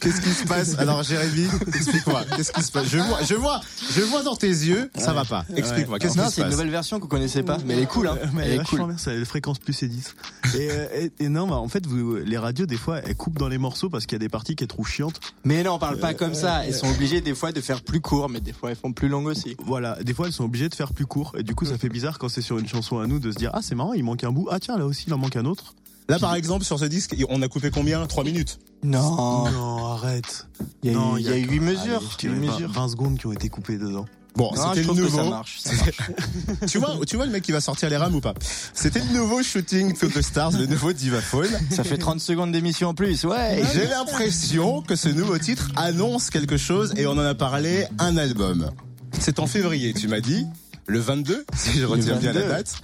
Qu'est-ce 0.00 0.20
qui 0.20 0.30
se 0.30 0.44
passe 0.44 0.74
Alors 0.78 1.02
Jérémy, 1.02 1.46
explique-moi. 1.68 2.24
Qu'est-ce 2.36 2.52
qui 2.52 2.62
se 2.62 2.70
passe? 2.72 2.86
Je 2.88 2.98
vois, 2.98 3.22
je 3.22 3.34
vois, 3.34 3.60
je 3.94 4.00
vois 4.02 4.22
dans 4.22 4.36
tes 4.36 4.48
yeux, 4.48 4.90
ça 4.96 5.12
va 5.12 5.24
pas. 5.24 5.44
Explique-moi. 5.54 5.98
Qu'est-ce 5.98 6.14
qui 6.14 6.20
se 6.24 6.30
c'est 6.30 6.40
une 6.40 6.44
passe? 6.44 6.52
nouvelle 6.52 6.70
version 6.70 7.00
qu'on 7.00 7.06
connaissait 7.08 7.42
pas, 7.42 7.58
mais 7.64 7.74
elle 7.74 7.82
est 7.82 7.86
cool, 7.86 8.08
hein. 8.08 8.16
Mais 8.34 8.44
Elle 8.46 8.60
est 8.60 8.64
cool. 8.64 8.86
bien, 8.86 8.96
la 9.14 9.24
fréquence 9.24 9.58
plus 9.58 9.82
et 9.82 9.88
10. 9.88 10.14
Et, 10.54 10.68
euh, 10.70 10.86
et, 11.18 11.24
et 11.24 11.28
non, 11.28 11.46
bah, 11.48 11.56
en 11.56 11.68
fait, 11.68 11.86
vous, 11.86 12.16
les 12.16 12.38
radios, 12.38 12.66
des 12.66 12.76
fois, 12.76 12.98
elles 12.98 13.16
coupent 13.16 13.38
dans 13.38 13.48
les 13.48 13.58
morceaux 13.58 13.88
parce 13.88 14.04
qu'il 14.06 14.14
y 14.14 14.16
a 14.16 14.20
des 14.20 14.28
parties 14.28 14.56
qu'elles 14.56 14.68
trouvent 14.68 14.88
chiantes. 14.88 15.20
Mais 15.44 15.62
non, 15.62 15.72
on 15.74 15.78
parle 15.78 15.98
pas 15.98 16.14
comme 16.14 16.34
ça. 16.34 16.64
Elles 16.66 16.74
sont 16.74 16.88
obligées 16.90 17.20
des 17.20 17.34
fois 17.34 17.52
de 17.52 17.60
faire 17.60 17.82
plus 17.82 18.00
court, 18.00 18.28
mais 18.28 18.40
des 18.40 18.52
fois 18.52 18.70
elles 18.70 18.76
font 18.76 18.92
plus 18.92 19.08
long 19.08 19.24
aussi. 19.24 19.56
Voilà, 19.64 19.96
des 20.02 20.12
fois 20.14 20.26
elles 20.26 20.32
sont 20.32 20.44
obligées 20.44 20.68
de 20.68 20.74
faire 20.74 20.92
plus 20.92 21.06
court. 21.06 21.32
Et 21.38 21.42
du 21.42 21.54
coup, 21.54 21.64
ça 21.64 21.78
fait 21.78 21.88
bizarre 21.88 22.18
quand 22.18 22.28
c'est 22.28 22.42
sur 22.42 22.58
une 22.58 22.68
chanson 22.68 22.98
à 22.98 23.06
nous 23.06 23.18
de 23.18 23.30
se 23.32 23.36
dire 23.36 23.50
Ah, 23.54 23.60
c'est 23.62 23.74
marrant, 23.74 23.92
il 23.94 24.04
manque 24.04 24.24
un 24.24 24.32
bout. 24.32 24.48
Ah, 24.50 24.60
tiens, 24.60 24.76
là 24.76 24.86
aussi, 24.86 25.04
il 25.06 25.14
en 25.14 25.18
manque 25.18 25.36
un 25.36 25.44
autre. 25.44 25.74
Là 26.08 26.20
par 26.20 26.36
exemple 26.36 26.64
sur 26.64 26.78
ce 26.78 26.84
disque, 26.84 27.16
on 27.28 27.42
a 27.42 27.48
coupé 27.48 27.70
combien? 27.70 28.06
3 28.06 28.22
minutes. 28.22 28.60
Non, 28.84 29.50
Non, 29.50 29.86
arrête. 29.92 30.46
il 30.82 30.90
y 30.90 30.94
a 30.94 30.96
non, 30.98 31.16
eu, 31.16 31.20
il 31.20 31.26
y 31.26 31.30
a 31.30 31.36
eu 31.36 31.46
8 31.46 31.60
mesures. 31.60 31.80
Allez, 31.98 32.06
dirais 32.18 32.34
huit 32.34 32.46
20, 32.46 32.52
mesures. 32.52 32.72
20 32.72 32.88
secondes 32.88 33.18
qui 33.18 33.26
ont 33.26 33.32
été 33.32 33.48
coupées 33.48 33.78
dedans. 33.78 34.06
Bon, 34.36 34.50
Non, 34.54 34.62
c'était 34.68 34.80
le 34.80 34.84
trouve 34.84 35.02
que 35.02 35.08
ça 35.08 35.16
nouveau. 35.16 35.30
marche. 35.30 35.58
Ça 35.60 35.70
marche. 35.74 36.00
tu 36.68 36.78
vois, 36.78 36.94
tu 37.06 37.16
vois 37.16 37.24
le 37.26 37.32
mec 37.32 37.42
qui 37.42 37.52
va 37.52 37.60
sortir 37.62 37.88
les 37.88 37.96
rames 37.96 38.14
ou 38.14 38.20
pas? 38.20 38.34
C'était 38.74 39.00
le 39.00 39.12
nouveau 39.18 39.42
Shooting 39.42 39.96
to 39.96 40.08
the 40.08 40.20
Stars, 40.20 40.52
le 40.52 40.66
nouveau 40.66 40.92
Divaphone. 40.92 41.48
Ça 41.70 41.84
fait 41.84 41.96
30 41.96 42.20
secondes 42.20 42.52
d'émission 42.52 42.88
en 42.90 42.94
plus, 42.94 43.24
ouais. 43.24 43.62
J'ai 43.72 43.86
l'impression 43.86 44.82
que 44.82 44.94
ce 44.94 45.08
nouveau 45.08 45.38
titre 45.38 45.70
annonce 45.74 46.28
quelque 46.28 46.58
chose 46.58 46.92
et 46.98 47.06
on 47.06 47.12
en 47.12 47.18
a 47.20 47.34
parlé, 47.34 47.86
un 47.98 48.18
album. 48.18 48.70
C'est 49.18 49.38
en 49.40 49.46
février, 49.46 49.94
tu 49.94 50.06
m'as 50.06 50.20
dit 50.20 50.46
le 50.88 50.98
22, 51.00 51.44
si 51.56 51.78
je 51.80 51.84
retiens 51.84 52.16
bien 52.16 52.32
la 52.32 52.40
22. 52.42 52.48
date. 52.54 52.74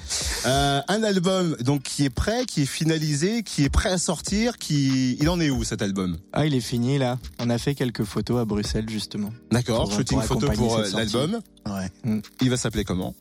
Euh, 0.47 0.81
un 0.89 1.03
album 1.05 1.57
donc 1.61 1.83
qui 1.83 2.05
est 2.05 2.11
prêt, 2.11 2.45
qui 2.47 2.63
est 2.63 2.67
finalisé, 2.67 3.43
qui 3.45 3.63
est 3.65 3.69
prêt 3.71 3.91
à 3.91 3.99
sortir, 3.99 4.59
qui 4.59 5.17
il 5.21 5.29
en 5.29 5.41
est 5.41 5.51
où 5.51 5.63
cet 5.65 5.83
album? 5.83 6.17
Ah, 6.33 6.45
il 6.47 6.55
est 6.55 6.61
fini 6.61 6.99
là. 6.99 7.19
On 7.39 7.49
a 7.51 7.59
fait 7.59 7.75
quelques 7.75 8.05
photos 8.05 8.41
à 8.41 8.45
Bruxelles 8.45 8.89
justement. 8.91 9.33
D'accord, 9.53 9.85
Pour- 9.89 9.93
shooting 9.99 10.19
pour 10.19 10.27
photo 10.27 10.51
pour 10.53 10.77
euh, 10.79 10.89
l'album. 10.95 11.41
Ouais. 11.67 12.21
Il 12.41 12.51
va 12.51 12.57
s'appeler 12.57 12.85
comment? 12.85 13.15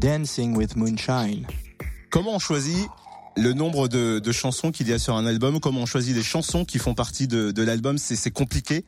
Dancing 0.00 0.56
with 0.56 0.76
Moonshine. 0.76 1.46
Comment 2.10 2.34
on 2.36 2.38
choisit 2.38 2.86
le 3.36 3.52
nombre 3.52 3.88
de, 3.88 4.18
de 4.18 4.32
chansons 4.32 4.70
qu'il 4.70 4.88
y 4.88 4.92
a 4.92 4.98
sur 4.98 5.16
un 5.16 5.26
album? 5.26 5.58
Comment 5.60 5.80
on 5.80 5.86
choisit 5.86 6.14
les 6.14 6.22
chansons 6.22 6.64
qui 6.64 6.78
font 6.78 6.94
partie 6.94 7.26
de, 7.26 7.50
de 7.50 7.62
l'album? 7.62 7.98
C'est 7.98 8.16
c'est 8.16 8.30
compliqué. 8.30 8.84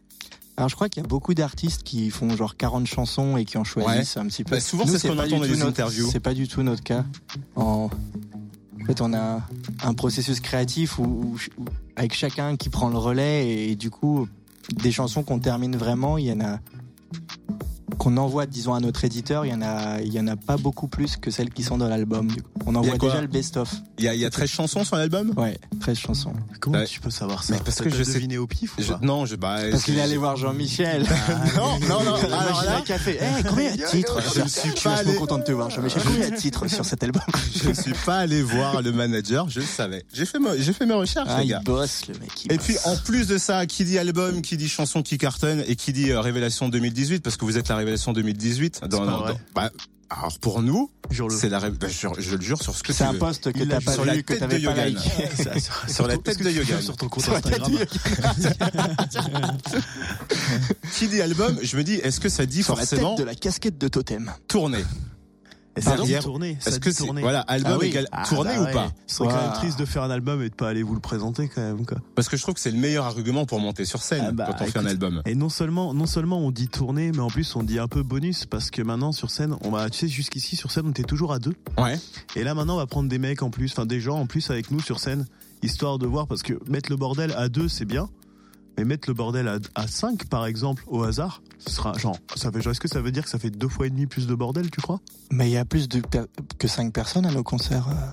Alors 0.57 0.69
je 0.69 0.75
crois 0.75 0.89
qu'il 0.89 1.03
y 1.03 1.07
a 1.07 1.09
beaucoup 1.09 1.35
d'artistes 1.35 1.83
qui 1.83 2.11
font 2.11 2.37
genre 2.37 2.57
40 2.57 2.87
chansons 2.87 3.37
et 3.37 3.45
qui 3.45 3.57
en 3.59 3.65
choisissent 3.65 4.17
un 4.17 4.27
petit 4.27 4.45
peu. 4.45 4.57
Bah, 4.57 4.61
souvent, 4.61 4.87
c'est 4.87 4.99
ce 4.99 5.09
qu'on 5.09 5.15
entend 5.19 5.39
dans 5.39 5.43
les 5.45 5.63
interviews. 5.69 6.09
C'est 6.13 6.21
pas 6.21 6.35
du 6.35 6.47
tout 6.49 6.63
notre 6.63 6.83
cas. 6.83 7.05
En... 7.57 7.89
en 8.81 8.85
fait, 8.85 9.01
on 9.01 9.15
a 9.15 9.41
un 9.83 9.95
processus 9.95 10.41
créatif 10.41 10.99
où, 10.99 11.05
où- 11.05 11.37
où- 11.59 11.65
avec 11.97 12.15
chacun 12.15 12.57
qui 12.57 12.69
prend 12.69 12.89
le 12.91 12.99
relais 12.99 13.49
et, 13.71 13.77
du 13.77 13.91
coup 13.91 14.29
des 14.83 14.93
chansons 14.93 15.23
qu'on 15.25 15.39
termine 15.41 15.77
vraiment, 15.77 16.19
il 16.19 16.27
y 16.27 16.33
en 16.33 16.41
a 16.41 16.61
qu'on 18.03 18.17
envoie, 18.17 18.47
disons, 18.47 18.75
à 18.75 18.81
notre 18.81 19.05
éditeur, 19.05 19.47
il 19.47 19.53
y 19.53 19.55
en 19.55 19.63
a, 19.63 20.01
il 20.01 20.13
y 20.13 20.19
en 20.19 20.27
a 20.27 20.35
pas 20.35 20.57
beaucoup 20.57 20.89
plus 20.89 21.17
que 21.17 21.31
celles 21.31 21.51
qui 21.51 21.63
sont 21.63 21.79
dans 21.79 21.87
l'album. 21.89 22.27
On 22.67 22.75
envoie 22.75 22.99
déjà 22.99 23.21
le 23.21 23.29
best-of. 23.29 23.73
Il 23.99 24.05
y 24.05 24.09
a, 24.09 24.15
il 24.15 24.21
y 24.21 24.25
a 24.25 24.31
13 24.31 24.49
chansons 24.51 24.85
sur 24.85 24.97
l'album? 24.97 25.33
Ouais, 25.37 25.57
13 25.81 25.97
chansons. 25.99 26.33
Comment 26.61 26.85
tu 26.85 26.99
peux 27.01 27.11
savoir 27.11 27.45
ça 27.45 27.55
Mais 27.55 27.61
parce 27.65 27.81
que 27.81 27.89
je 27.89 28.03
sais- 28.03 28.37
au 28.39 28.47
pif 28.49 28.77
ou 28.77 28.83
Je- 28.83 28.89
pas 28.93 28.99
Non, 29.03 29.25
je, 29.25 29.37
bah, 29.37 29.59
Parce 29.71 29.85
qu'il 29.85 29.97
est 29.99 30.01
allé 30.01 30.17
voir 30.17 30.37
Jean-Michel. 30.37 31.05
Non, 31.57 31.79
non, 31.89 32.03
non. 32.03 32.15
Alors 32.15 32.65
là, 32.65 32.79
à 32.79 32.81
café. 32.81 33.19
Eh, 33.21 33.43
combien 33.45 33.71
il 33.71 33.81
y 33.81 33.85
a 33.85 33.87
de 33.87 33.91
titres 33.93 34.19
Je 34.35 34.41
ne 34.41 34.49
suis 34.49 34.71
Je 34.77 34.83
pas 34.83 34.95
allé- 34.95 35.15
content 35.15 35.39
de 35.39 35.45
te 35.45 35.53
voir, 35.53 35.71
Jean-Michel. 35.71 36.03
Combien 36.03 36.19
il 36.19 36.25
y 36.25 36.27
a 36.27 36.31
de 36.31 36.37
titres 36.41 36.67
sur 36.69 36.85
cet 36.85 37.05
album 37.05 37.23
je 37.63 37.69
ne 37.69 37.75
suis 37.75 37.93
pas 38.05 38.17
allé 38.19 38.43
voir 38.43 38.83
le 38.83 38.91
manager, 38.91 39.49
je 39.49 39.61
le 39.61 39.67
savais. 39.67 40.05
J'ai 40.13 40.25
fait, 40.27 40.39
j'ai 40.59 40.73
fait 40.73 40.87
mes 40.87 40.95
recherches, 40.95 41.29
Ah, 41.31 41.43
les 41.43 41.49
il 41.51 41.59
bosse, 41.65 42.03
le 42.09 42.15
mec. 42.19 42.31
il 42.47 42.53
Et 42.53 42.57
bosse. 42.57 42.65
puis 42.67 42.77
en 42.85 42.97
plus 42.97 43.27
de 43.29 43.39
ça, 43.39 43.67
qui 43.67 43.85
dit 43.85 43.99
album, 43.99 44.43
qui 44.43 44.57
dit 44.57 44.69
chanson 44.69 45.03
qui 45.03 45.19
cartonne 45.19 45.63
et 45.69 45.77
qui 45.77 45.93
dit 45.93 46.11
euh, 46.11 46.21
révélation 46.21 46.69
2018 46.69 47.21
parce 47.23 47.37
que 47.37 47.45
vous 47.45 47.59
êtes 47.59 47.69
la 47.69 47.77
révélation 47.77 47.92
2018 48.13 48.83
dans, 48.89 49.05
dans- 49.05 49.27
dans- 49.27 49.39
bah, 49.55 49.71
alors 50.11 50.39
pour 50.41 50.61
nous, 50.63 50.91
c'est 51.31 51.49
la 51.49 51.59
ré- 51.59 51.71
bah, 51.71 51.87
je, 51.89 52.07
je 52.19 52.37
le 52.37 52.43
jure 52.43 52.63
sur 52.63 52.77
ce 52.77 52.83
que 52.83 52.93
c'est 52.93 53.03
tu 53.05 53.09
un 53.09 53.13
veux. 53.15 53.19
post 53.19 53.51
que 53.51 53.65
t'as 53.65 53.81
pas 53.81 53.93
sur 53.95 54.05
la 54.05 54.13
vu, 54.15 54.23
que 54.23 54.35
tête 54.35 54.43
de 54.43 54.47
t'avais 54.59 54.93
pas. 54.93 55.89
Sur 55.89 56.07
la 56.07 56.19
tête 56.19 56.43
de 56.43 56.51
Yogan. 56.51 56.83
Sur 56.83 56.97
ton 56.99 57.09
compte 57.09 57.25
Sur 57.25 57.33
la 57.33 57.39
Instagram. 57.39 57.73
de 57.73 57.79
Qui 60.95 61.09
dit 61.09 61.21
album, 61.23 61.59
je 61.63 61.77
me 61.77 61.83
dis 61.85 61.95
est-ce 61.95 62.21
que 62.21 62.29
ça 62.29 62.45
dit 62.47 62.63
Sur 62.63 62.77
la 62.77 62.83
forcément 62.85 63.15
tête 63.15 63.25
de 63.25 63.31
la 63.31 63.35
casquette 63.35 63.79
de 63.79 63.89
Totem. 63.89 64.31
tournée 64.49 64.85
ça 65.81 65.97
dit 65.97 66.15
tourner. 66.21 66.59
Est-ce 66.67 66.79
que 66.81 66.91
c'est 66.93 67.05
tourner. 67.05 67.23
voilà 67.23 67.41
album 67.41 67.73
Ah 67.75 67.79
oui. 67.81 67.87
égale 67.89 68.07
Ah, 68.13 68.25
tournée 68.29 68.51
bah 68.55 68.61
ou 68.61 68.65
ouais. 68.65 68.73
pas 68.73 68.93
Ce 69.07 69.17
serait 69.17 69.29
quand 69.29 69.43
même 69.43 69.53
triste 69.55 69.79
de 69.79 69.85
faire 69.85 70.03
un 70.03 70.11
album 70.11 70.43
et 70.43 70.51
de 70.51 70.55
pas 70.55 70.69
aller 70.69 70.83
vous 70.83 70.95
le 70.95 71.01
présenter 71.01 71.49
quand 71.49 71.63
même 71.63 71.87
quoi. 71.87 71.99
Parce 72.15 72.29
que 72.29 72.37
je 72.37 72.43
trouve 72.43 72.55
que 72.55 72.61
c'est 72.61 72.71
le 72.71 72.79
meilleur 72.79 73.07
argument 73.07 73.47
pour 73.47 73.59
monter 73.61 73.85
sur 73.85 74.03
scène 74.03 74.25
Ah 74.29 74.33
bah, 74.33 74.47
quand 74.49 74.65
on 74.65 74.67
fait 74.69 74.79
un 74.79 74.87
album. 74.87 75.23
Et 75.25 75.35
non 75.35 75.49
seulement, 75.49 75.95
non 75.95 76.07
seulement 76.07 76.41
on 76.41 76.51
dit 76.51 76.69
tourner, 76.69 77.11
mais 77.13 77.21
en 77.21 77.29
plus 77.29 77.57
on 77.57 77.63
dit 77.63 77.79
un 77.79 77.89
peu 77.89 78.03
bonus 78.03 78.45
parce 78.45 78.71
que 78.71 78.83
maintenant 78.83 79.13
sur 79.13 79.31
scène, 79.31 79.57
on 79.63 79.71
va, 79.71 79.89
tu 79.89 79.99
sais, 79.99 80.09
jusqu'ici 80.09 80.57
sur 80.57 80.71
scène 80.71 80.85
on 80.87 80.91
était 80.91 81.05
toujours 81.05 81.33
à 81.33 81.39
deux. 81.39 81.55
Ouais. 81.79 81.99
Et 82.37 82.45
là 82.45 82.55
maintenant 82.55 82.75
on 82.75 82.79
va 82.79 82.87
prendre 82.87 83.09
des 83.09 83.19
mecs 83.19 83.43
en 83.43 83.51
plus, 83.51 83.73
enfin 83.73 83.87
des 83.87 84.01
gens 84.01 84.19
en 84.19 84.27
plus 84.27 84.51
avec 84.51 84.71
nous 84.71 84.81
sur 84.81 84.99
scène, 85.01 85.27
histoire 85.63 85.99
de 85.99 86.07
voir 86.07 86.27
parce 86.27 86.43
que 86.43 86.55
mettre 86.69 86.91
le 86.91 86.97
bordel 86.97 87.33
à 87.37 87.49
deux 87.49 87.69
c'est 87.69 87.85
bien, 87.87 88.09
mais 88.79 88.85
mettre 88.85 89.09
le 89.09 89.15
bordel 89.15 89.49
à, 89.49 89.59
à 89.75 89.87
cinq 89.87 90.27
par 90.27 90.47
exemple 90.47 90.83
au 90.87 91.03
hasard, 91.03 91.43
ce 91.59 91.71
sera 91.75 91.93
genre, 91.99 92.17
ça 92.37 92.51
fait, 92.51 92.67
est-ce 92.67 92.81
que 92.81 92.89
ça 92.89 93.01
veut 93.01 93.13
dire 93.13 93.25
que 93.25 93.31
ça 93.31 93.39
fait 93.39 93.51
deux 93.51 93.69
fois 93.69 93.87
et 93.87 93.91
demi 93.91 94.07
plus 94.07 94.27
de 94.27 94.35
bordel, 94.35 94.71
tu 94.71 94.81
crois? 94.81 95.01
Mais 95.31 95.49
il 95.49 95.53
y 95.53 95.57
a 95.59 95.65
plus 95.65 95.89
de 95.89 96.01
per- 96.01 96.25
que 96.59 96.69
5 96.69 96.93
personnes 96.93 97.27
à 97.27 97.31
nos 97.31 97.43
concerts. 97.43 97.89
euh. 97.89 98.11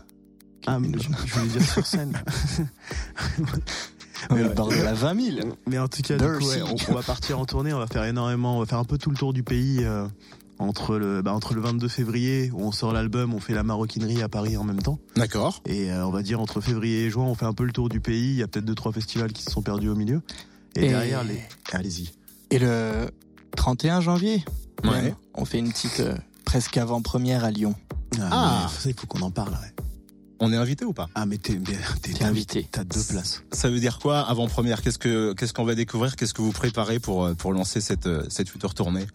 Ah, 0.67 0.79
mais 0.79 0.89
je 0.99 1.07
voulais 1.07 1.47
dire 1.47 1.63
sur 1.63 1.85
scène. 1.85 2.13
Mais 4.31 4.43
ouais. 4.43 4.53
bordel 4.53 4.85
à 4.85 4.93
20 4.93 5.21
000. 5.37 5.47
Mais 5.67 5.79
en 5.79 5.87
tout 5.87 6.01
cas, 6.01 6.17
du 6.17 6.23
coup, 6.25 6.39
Dirty. 6.39 6.61
ouais, 6.61 6.61
on, 6.89 6.91
on 6.91 6.95
va 6.95 7.01
partir 7.03 7.39
en 7.39 7.45
tournée, 7.45 7.73
on 7.73 7.79
va 7.79 7.87
faire 7.87 8.03
énormément, 8.03 8.57
on 8.57 8.59
va 8.59 8.65
faire 8.65 8.77
un 8.79 8.83
peu 8.83 8.97
tout 8.97 9.09
le 9.11 9.15
tour 9.15 9.31
du 9.33 9.43
pays. 9.43 9.79
euh, 9.83 10.07
entre 10.61 10.97
le, 10.97 11.21
bah, 11.21 11.31
entre 11.33 11.53
le 11.53 11.61
22 11.61 11.87
février 11.87 12.51
où 12.53 12.61
on 12.65 12.73
sort 12.73 12.91
l'album, 12.91 13.33
on 13.33 13.39
fait 13.39 13.53
la 13.53 13.63
maroquinerie 13.63 14.21
à 14.21 14.27
Paris 14.27 14.57
en 14.57 14.65
même 14.65 14.81
temps. 14.81 14.99
D'accord. 15.15 15.61
Et 15.65 15.89
euh, 15.89 16.05
on 16.05 16.09
va 16.11 16.21
dire 16.21 16.41
entre 16.41 16.59
février 16.59 17.05
et 17.05 17.09
juin, 17.09 17.23
on 17.23 17.33
fait 17.33 17.45
un 17.45 17.53
peu 17.53 17.63
le 17.63 17.71
tour 17.71 17.87
du 17.87 18.01
pays. 18.01 18.31
Il 18.31 18.35
y 18.35 18.43
a 18.43 18.47
peut-être 18.49 18.65
deux 18.65 18.75
trois 18.75 18.91
festivals 18.91 19.31
qui 19.31 19.41
se 19.43 19.51
sont 19.51 19.61
perdus 19.61 19.87
au 19.87 19.95
milieu. 19.95 20.21
Et, 20.75 20.85
Et- 20.85 20.89
derrière 20.89 21.23
les, 21.23 21.41
allez-y. 21.71 22.09
Et 22.51 22.59
le 22.59 23.09
31 23.55 24.01
janvier, 24.01 24.43
Ouais. 24.83 25.01
même, 25.01 25.15
on 25.35 25.45
fait 25.45 25.59
une 25.59 25.71
petite 25.71 25.99
euh, 25.99 26.15
presque 26.45 26.77
avant-première 26.77 27.43
à 27.43 27.51
Lyon. 27.51 27.75
Ah. 28.21 28.61
mais 28.63 28.79
ça, 28.79 28.89
il 28.89 28.95
faut 28.99 29.07
qu'on 29.07 29.21
en 29.21 29.31
parle. 29.31 29.51
Ouais. 29.51 29.73
On 30.39 30.53
est 30.53 30.55
invité 30.57 30.85
ou 30.85 30.93
pas? 30.93 31.07
Ah 31.15 31.25
mais 31.25 31.37
t'es, 31.37 31.55
t'es, 31.57 31.77
t'es- 32.01 32.13
T'es 32.13 32.23
invité. 32.23 32.67
T'as 32.71 32.85
deux 32.85 33.03
places. 33.03 33.43
Ça 33.51 33.69
veut 33.69 33.79
dire 33.81 33.99
quoi 33.99 34.21
avant 34.21 34.47
première 34.47 34.81
Qu'est-ce 34.81 34.97
que 34.97 35.33
qu'est-ce 35.33 35.51
qu'on 35.53 35.65
va 35.65 35.75
découvrir? 35.75 36.15
Qu'est-ce 36.15 36.33
que 36.33 36.41
vous 36.41 36.53
préparez 36.53 36.99
pour 36.99 37.25
euh, 37.25 37.33
pour 37.33 37.51
lancer 37.51 37.81
cette 37.81 38.07
euh, 38.07 38.23
cette 38.29 38.47
future 38.49 38.73
tournée? 38.73 39.05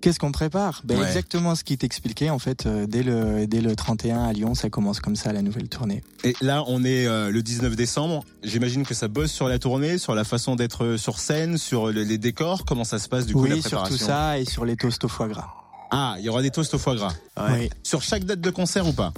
Qu'est-ce 0.00 0.18
qu'on 0.20 0.30
prépare 0.30 0.80
ben, 0.84 0.98
Ouais. 0.98 1.06
Exactement 1.06 1.54
ce 1.56 1.64
qui 1.64 1.76
t'expliquait. 1.76 2.30
En 2.30 2.38
fait, 2.38 2.66
euh, 2.66 2.86
dès, 2.86 3.02
le, 3.02 3.46
dès 3.48 3.60
le 3.60 3.74
31 3.74 4.22
à 4.24 4.32
Lyon, 4.32 4.54
ça 4.54 4.70
commence 4.70 5.00
comme 5.00 5.16
ça 5.16 5.32
la 5.32 5.42
nouvelle 5.42 5.68
tournée. 5.68 6.02
Et 6.22 6.34
là, 6.40 6.62
on 6.68 6.84
est 6.84 7.06
euh, 7.06 7.30
le 7.30 7.42
19 7.42 7.74
décembre. 7.74 8.24
J'imagine 8.44 8.84
que 8.86 8.94
ça 8.94 9.08
bosse 9.08 9.32
sur 9.32 9.48
la 9.48 9.58
tournée, 9.58 9.98
sur 9.98 10.14
la 10.14 10.22
façon 10.24 10.54
d'être 10.54 10.84
euh, 10.84 10.96
sur 10.98 11.18
scène, 11.18 11.58
sur 11.58 11.88
le- 11.90 12.04
les 12.04 12.16
décors. 12.18 12.64
Comment 12.64 12.84
ça 12.84 12.98
se 13.00 13.08
passe 13.08 13.26
du 13.26 13.32
coup 13.34 13.44
la 13.44 13.56
oui, 13.56 13.60
sur 13.60 13.70
préparation 13.70 13.96
tout 13.96 14.04
ça 14.04 14.38
et 14.38 14.44
sur 14.44 14.64
les 14.64 14.76
toasts 14.76 15.02
au 15.04 15.08
foie 15.08 15.26
gras. 15.28 15.48
Ah, 15.90 16.14
il 16.18 16.24
y 16.24 16.28
aura 16.28 16.42
des 16.42 16.50
toasts 16.50 16.74
au 16.74 16.78
foie 16.78 16.94
gras. 16.94 17.14
Ouais. 17.36 17.44
Oui. 17.62 17.70
Sur 17.82 18.02
chaque 18.02 18.24
date 18.24 18.40
de 18.40 18.50
concert 18.50 18.86
ou 18.86 18.92
pas? 18.92 19.12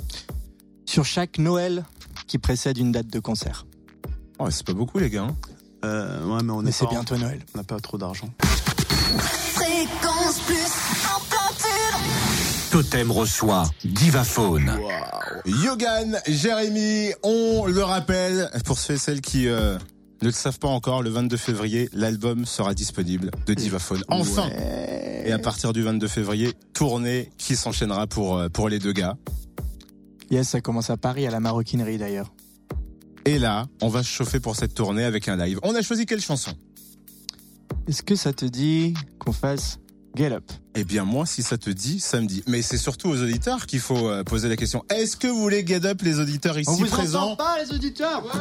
Sur 0.87 1.05
chaque 1.05 1.39
Noël 1.39 1.85
qui 2.27 2.39
précède 2.39 2.79
une 2.79 2.93
date 2.93 3.09
de 3.09 3.19
concert. 3.21 3.67
Oh, 4.39 4.47
c'est 4.51 4.65
pas 4.67 4.73
beaucoup 4.73 4.99
les 4.99 5.11
gars. 5.11 5.25
hein. 5.25 5.37
Euh, 5.85 6.25
ouais, 6.27 6.43
mais 6.43 6.53
on 6.53 6.63
Mais 6.63 6.71
est 6.71 6.73
c'est 6.73 6.85
pas- 6.87 6.91
bientôt 6.93 7.17
Noël. 7.19 7.41
On 7.55 7.59
n'a 7.59 7.65
pas 7.65 7.79
trop 7.81 7.99
d'argent. 7.99 8.29
Totem 12.71 13.11
reçoit 13.11 13.65
Divaphone. 13.85 14.79
Yogan, 15.45 16.21
Jérémy, 16.29 17.13
on 17.25 17.67
le 17.67 17.83
rappelle, 17.83 18.49
pour 18.65 18.79
ceux 18.79 18.95
et 18.95 18.99
celles 18.99 19.21
qui 19.21 19.49
euh, 19.49 19.77
ne 20.23 20.27
le 20.27 20.33
savent 20.33 20.61
pas 20.61 20.69
encore, 20.69 21.03
le 21.03 21.11
22 21.11 21.37
février, 21.37 21.89
l'album 21.93 22.47
sera 22.47 22.73
disponible 22.73 23.33
de 23.47 23.55
Divaphone. 23.55 24.05
Enfin 24.07 24.49
Et 25.25 25.33
à 25.33 25.39
partir 25.41 25.73
du 25.73 25.83
22 25.83 26.07
février, 26.07 26.53
tournée 26.73 27.33
qui 27.39 27.57
s'enchaînera 27.57 28.07
pour, 28.07 28.39
euh, 28.39 28.49
pour 28.49 28.69
les 28.69 28.79
deux 28.79 28.93
gars. 28.93 29.17
Yes, 30.31 30.51
ça 30.51 30.61
commence 30.61 30.91
à 30.91 30.97
Paris, 30.97 31.27
à 31.27 31.31
la 31.33 31.41
maroquinerie 31.41 31.99
d'ailleurs. 31.99 32.33
Et 33.25 33.41
là, 33.41 33.67
on 33.83 33.89
va 33.89 34.05
se 34.05 34.09
chauffer 34.09 34.39
pour 34.39 34.55
cette 34.55 34.75
tournée 34.75 35.03
avec 35.03 35.27
un 35.27 35.37
live. 35.37 35.59
On 35.65 35.75
a 35.75 35.83
choisi 35.83 36.07
quelle 36.07 36.21
chanson? 36.21 36.53
Est-ce 37.89 38.05
que 38.05 38.15
ça 38.15 38.33
te 38.33 38.45
dit 38.45 38.95
qu'on 39.19 39.33
fasse 39.33 39.81
Get 40.17 40.33
Up 40.33 40.45
Eh 40.75 40.85
bien 40.85 41.05
moi, 41.05 41.25
si 41.25 41.43
ça 41.43 41.57
te 41.57 41.71
dit, 41.71 42.01
samedi. 42.01 42.43
Mais 42.47 42.63
c'est 42.63 42.79
surtout 42.79 43.09
aux 43.09 43.23
auditeurs 43.23 43.67
qu'il 43.67 43.81
faut 43.81 44.09
euh, 44.09 44.25
poser 44.25 44.49
la 44.49 44.57
question. 44.57 44.85
Est-ce 44.91 45.17
que 45.17 45.29
vous 45.29 45.41
voulez 45.41 45.65
get 45.67 45.85
up 45.87 46.03
les 46.03 46.19
auditeurs 46.19 46.59
ici 46.59 46.85
présents 46.85 47.37
pas 47.37 47.57
les 47.63 47.73
auditeurs 47.73 48.25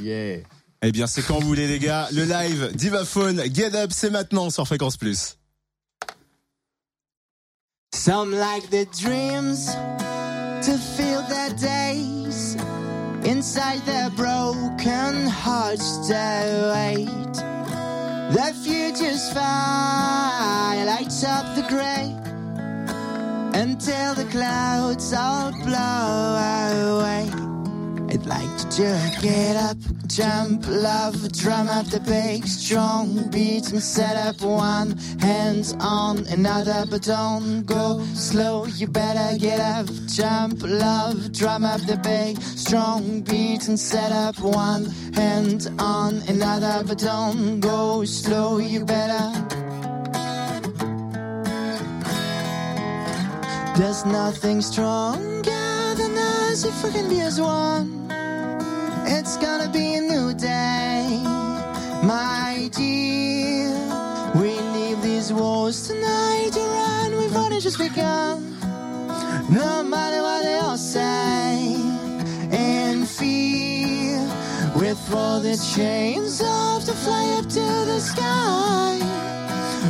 Yeah. 0.00 0.38
Eh 0.82 0.92
bien 0.92 1.08
c'est 1.08 1.22
quand 1.22 1.40
vous 1.40 1.46
voulez 1.48 1.66
les 1.66 1.80
gars. 1.80 2.08
Le 2.12 2.22
live 2.24 2.70
Divaphone, 2.74 3.42
get 3.52 3.74
up, 3.74 3.90
c'est 3.92 4.10
maintenant 4.10 4.48
sur 4.50 4.64
Fréquence 4.66 4.96
Plus. 4.96 5.36
Some 7.92 8.30
like 8.30 8.70
their 8.70 8.86
dreams 8.86 9.66
to 10.62 10.78
feel 10.96 11.22
their 11.28 11.50
days 11.54 12.56
inside 13.24 13.84
their 13.86 14.10
broken 14.10 15.26
hearts 15.26 16.06
they 16.06 16.70
wait. 16.72 17.47
The 18.30 18.52
future's 18.62 19.32
fire 19.32 20.84
lights 20.84 21.24
up 21.24 21.56
the 21.56 21.62
gray 21.62 22.14
until 23.58 24.14
the 24.14 24.26
clouds 24.30 25.14
all 25.14 25.50
blow 25.64 26.98
away. 27.00 27.47
Like 28.28 28.58
to 28.58 28.64
just 28.76 29.22
get 29.22 29.56
up, 29.56 29.78
jump, 30.06 30.66
love, 30.68 31.32
drum 31.32 31.66
up 31.68 31.86
the 31.86 31.98
big, 32.00 32.46
strong 32.46 33.30
beats 33.30 33.70
and 33.72 33.82
set 33.82 34.16
up 34.16 34.42
one 34.42 34.98
hand 35.18 35.74
on 35.80 36.26
another, 36.26 36.84
but 36.90 37.02
don't 37.04 37.64
go 37.64 38.04
slow. 38.12 38.66
You 38.66 38.86
better 38.86 39.38
get 39.38 39.60
up, 39.60 39.86
jump, 40.06 40.60
love, 40.62 41.32
drum 41.32 41.64
up 41.64 41.80
the 41.86 41.96
big, 41.96 42.38
strong 42.42 43.22
beats 43.22 43.68
and 43.68 43.80
set 43.80 44.12
up 44.12 44.38
one 44.40 44.84
hand 45.14 45.68
on 45.78 46.16
another, 46.28 46.84
but 46.86 46.98
don't 46.98 47.60
go 47.60 48.04
slow. 48.04 48.58
You 48.58 48.84
better. 48.84 49.32
There's 53.78 54.04
nothing 54.04 54.60
stronger 54.60 55.94
than 55.94 56.18
us 56.18 56.64
if 56.64 56.84
we 56.84 56.90
can 56.90 57.08
be 57.08 57.20
as 57.20 57.40
one. 57.40 58.17
My 62.08 62.70
dear. 62.72 63.68
We 64.34 64.50
leave 64.76 65.00
these 65.02 65.30
walls 65.30 65.88
tonight 65.88 66.50
to 66.54 66.60
run. 66.60 67.08
We've 67.18 67.36
only 67.36 67.60
just 67.60 67.78
begun. 67.78 68.36
No 69.50 69.82
matter 69.94 70.20
what 70.28 70.42
they 70.42 70.58
all 70.66 70.78
say, 70.78 71.76
and 72.50 73.06
fear. 73.06 74.20
With 74.74 75.02
all 75.14 75.40
the 75.40 75.56
chains 75.74 76.40
off 76.40 76.86
to 76.86 76.94
fly 77.04 77.24
up 77.38 77.46
to 77.58 77.66
the 77.92 78.00
sky. 78.00 78.92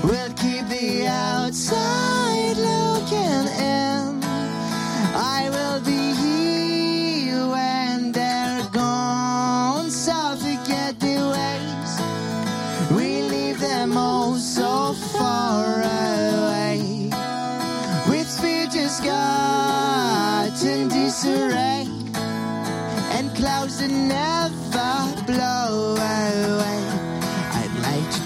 We'll 0.03 0.35
keep 0.45 0.65
the 0.77 1.07
outside 1.07 2.57
looking 2.71 3.45
in. 3.77 4.05
I 5.15 5.41
will 5.55 5.81
be 5.91 5.98
With 18.09 18.41
futures 18.41 19.01
got 19.01 20.63
in 20.65 20.89
disarray. 20.89 21.87
And 23.17 23.35
clouds 23.37 23.81
that 23.81 23.91
never 23.91 24.68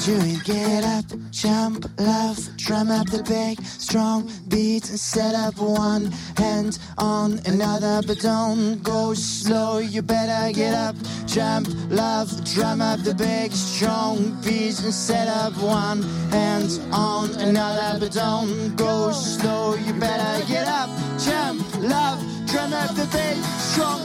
it. 0.08 0.44
Get 0.44 0.84
up, 0.84 1.04
jump, 1.30 1.86
love, 1.98 2.38
drum 2.56 2.90
up 2.90 3.08
the 3.08 3.22
big, 3.22 3.62
strong 3.64 4.30
beat, 4.48 4.88
and 4.90 4.98
set 4.98 5.34
up 5.34 5.58
one 5.58 6.06
hand 6.36 6.78
on 6.98 7.40
another, 7.46 8.02
but 8.06 8.18
don't 8.20 8.82
go 8.82 9.14
slow. 9.14 9.78
You 9.78 10.02
better 10.02 10.52
get 10.52 10.74
up, 10.74 10.96
jump, 11.26 11.68
love, 11.90 12.28
drum 12.44 12.80
up 12.80 13.00
the 13.02 13.14
big, 13.14 13.52
strong 13.52 14.40
beat, 14.42 14.80
and 14.82 14.94
set 14.94 15.28
up 15.28 15.56
one 15.58 16.02
hand 16.30 16.80
on 16.92 17.30
another, 17.40 17.98
but 18.00 18.12
don't 18.12 18.74
go 18.76 19.12
slow. 19.12 19.74
You 19.74 19.92
better 19.94 20.46
get 20.46 20.66
up, 20.66 20.90
jump, 21.18 21.60
love, 21.80 22.20
drum 22.46 22.72
up 22.72 22.94
the 22.94 23.08
big, 23.12 23.36
strong. 23.70 24.02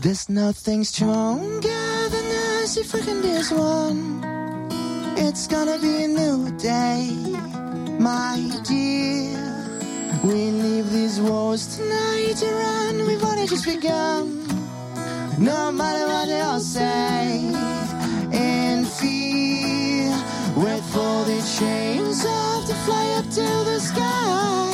There's 0.00 0.28
nothing 0.28 0.84
stronger 0.84 2.08
than 2.08 2.26
us 2.62 2.76
if 2.76 2.94
we 2.94 3.00
can 3.02 3.24
as 3.24 3.50
one. 3.50 4.35
It's 5.18 5.46
gonna 5.46 5.78
be 5.78 6.04
a 6.04 6.08
new 6.08 6.50
day, 6.58 7.08
my 7.98 8.36
dear. 8.64 9.38
We 10.22 10.50
leave 10.50 10.90
these 10.92 11.20
walls 11.20 11.76
tonight 11.76 12.34
to 12.36 12.46
run. 12.46 13.06
We've 13.06 13.24
only 13.24 13.46
just 13.46 13.64
begun. 13.64 14.46
No 15.38 15.72
matter 15.72 16.06
what 16.06 16.26
they 16.28 16.40
all 16.40 16.60
say, 16.60 17.50
in 18.32 18.84
fear, 18.84 19.16
for 20.92 21.24
the 21.24 21.40
chains 21.58 22.24
off 22.24 22.66
to 22.66 22.74
fly 22.84 23.06
up 23.18 23.24
to 23.24 23.48
the 23.70 23.80
sky. 23.80 24.70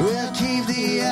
We'll 0.00 0.32
keep 0.32 0.66
the 0.66 1.02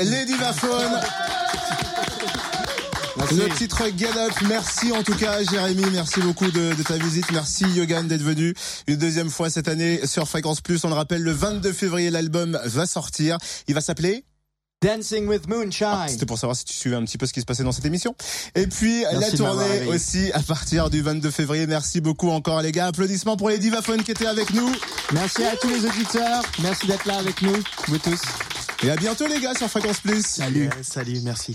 Les 0.00 0.24
Divaphones. 0.24 1.00
Le 3.32 3.54
titre 3.54 3.82
Get 3.96 4.16
Up, 4.16 4.32
merci 4.48 4.92
en 4.92 5.02
tout 5.02 5.14
cas 5.14 5.42
Jérémy, 5.42 5.84
merci 5.92 6.20
beaucoup 6.20 6.50
de, 6.50 6.74
de 6.74 6.82
ta 6.82 6.96
visite, 6.96 7.30
merci 7.32 7.64
Yogan 7.64 8.08
d'être 8.08 8.22
venu 8.22 8.54
une 8.86 8.96
deuxième 8.96 9.28
fois 9.28 9.50
cette 9.50 9.68
année 9.68 10.06
sur 10.06 10.26
Fréquence 10.26 10.62
Plus. 10.62 10.82
On 10.84 10.88
le 10.88 10.94
rappelle, 10.94 11.22
le 11.22 11.32
22 11.32 11.72
février, 11.72 12.10
l'album 12.10 12.58
va 12.64 12.86
sortir. 12.86 13.36
Il 13.68 13.74
va 13.74 13.82
s'appeler 13.82 14.24
Dancing 14.82 15.26
with 15.28 15.46
Moonshine. 15.48 16.08
C'était 16.08 16.24
pour 16.24 16.38
savoir 16.38 16.56
si 16.56 16.64
tu 16.64 16.72
suivais 16.72 16.96
un 16.96 17.04
petit 17.04 17.18
peu 17.18 17.26
ce 17.26 17.34
qui 17.34 17.40
se 17.40 17.46
passait 17.46 17.62
dans 17.64 17.72
cette 17.72 17.84
émission. 17.84 18.14
Et 18.54 18.66
puis 18.66 19.02
Merci 19.12 19.20
la 19.20 19.36
tournée 19.36 19.86
aussi 19.86 20.32
à 20.32 20.40
partir 20.40 20.88
du 20.88 21.02
22 21.02 21.30
février. 21.30 21.66
Merci 21.66 22.00
beaucoup 22.00 22.30
encore 22.30 22.62
les 22.62 22.72
gars. 22.72 22.86
Applaudissements 22.86 23.36
pour 23.36 23.50
les 23.50 23.58
divaphones 23.58 24.02
qui 24.02 24.12
étaient 24.12 24.26
avec 24.26 24.54
nous. 24.54 24.72
Merci 25.12 25.44
à 25.44 25.56
tous 25.56 25.68
les 25.68 25.84
auditeurs. 25.84 26.42
Merci 26.62 26.86
d'être 26.86 27.04
là 27.04 27.18
avec 27.18 27.42
nous, 27.42 27.56
vous 27.88 27.98
tous. 27.98 28.20
Et 28.82 28.90
à 28.90 28.96
bientôt 28.96 29.26
les 29.26 29.40
gars 29.40 29.54
sur 29.54 29.68
Fréquence 29.68 30.00
Plus. 30.00 30.24
Salut. 30.24 30.70
salut, 30.82 31.20
merci. 31.22 31.48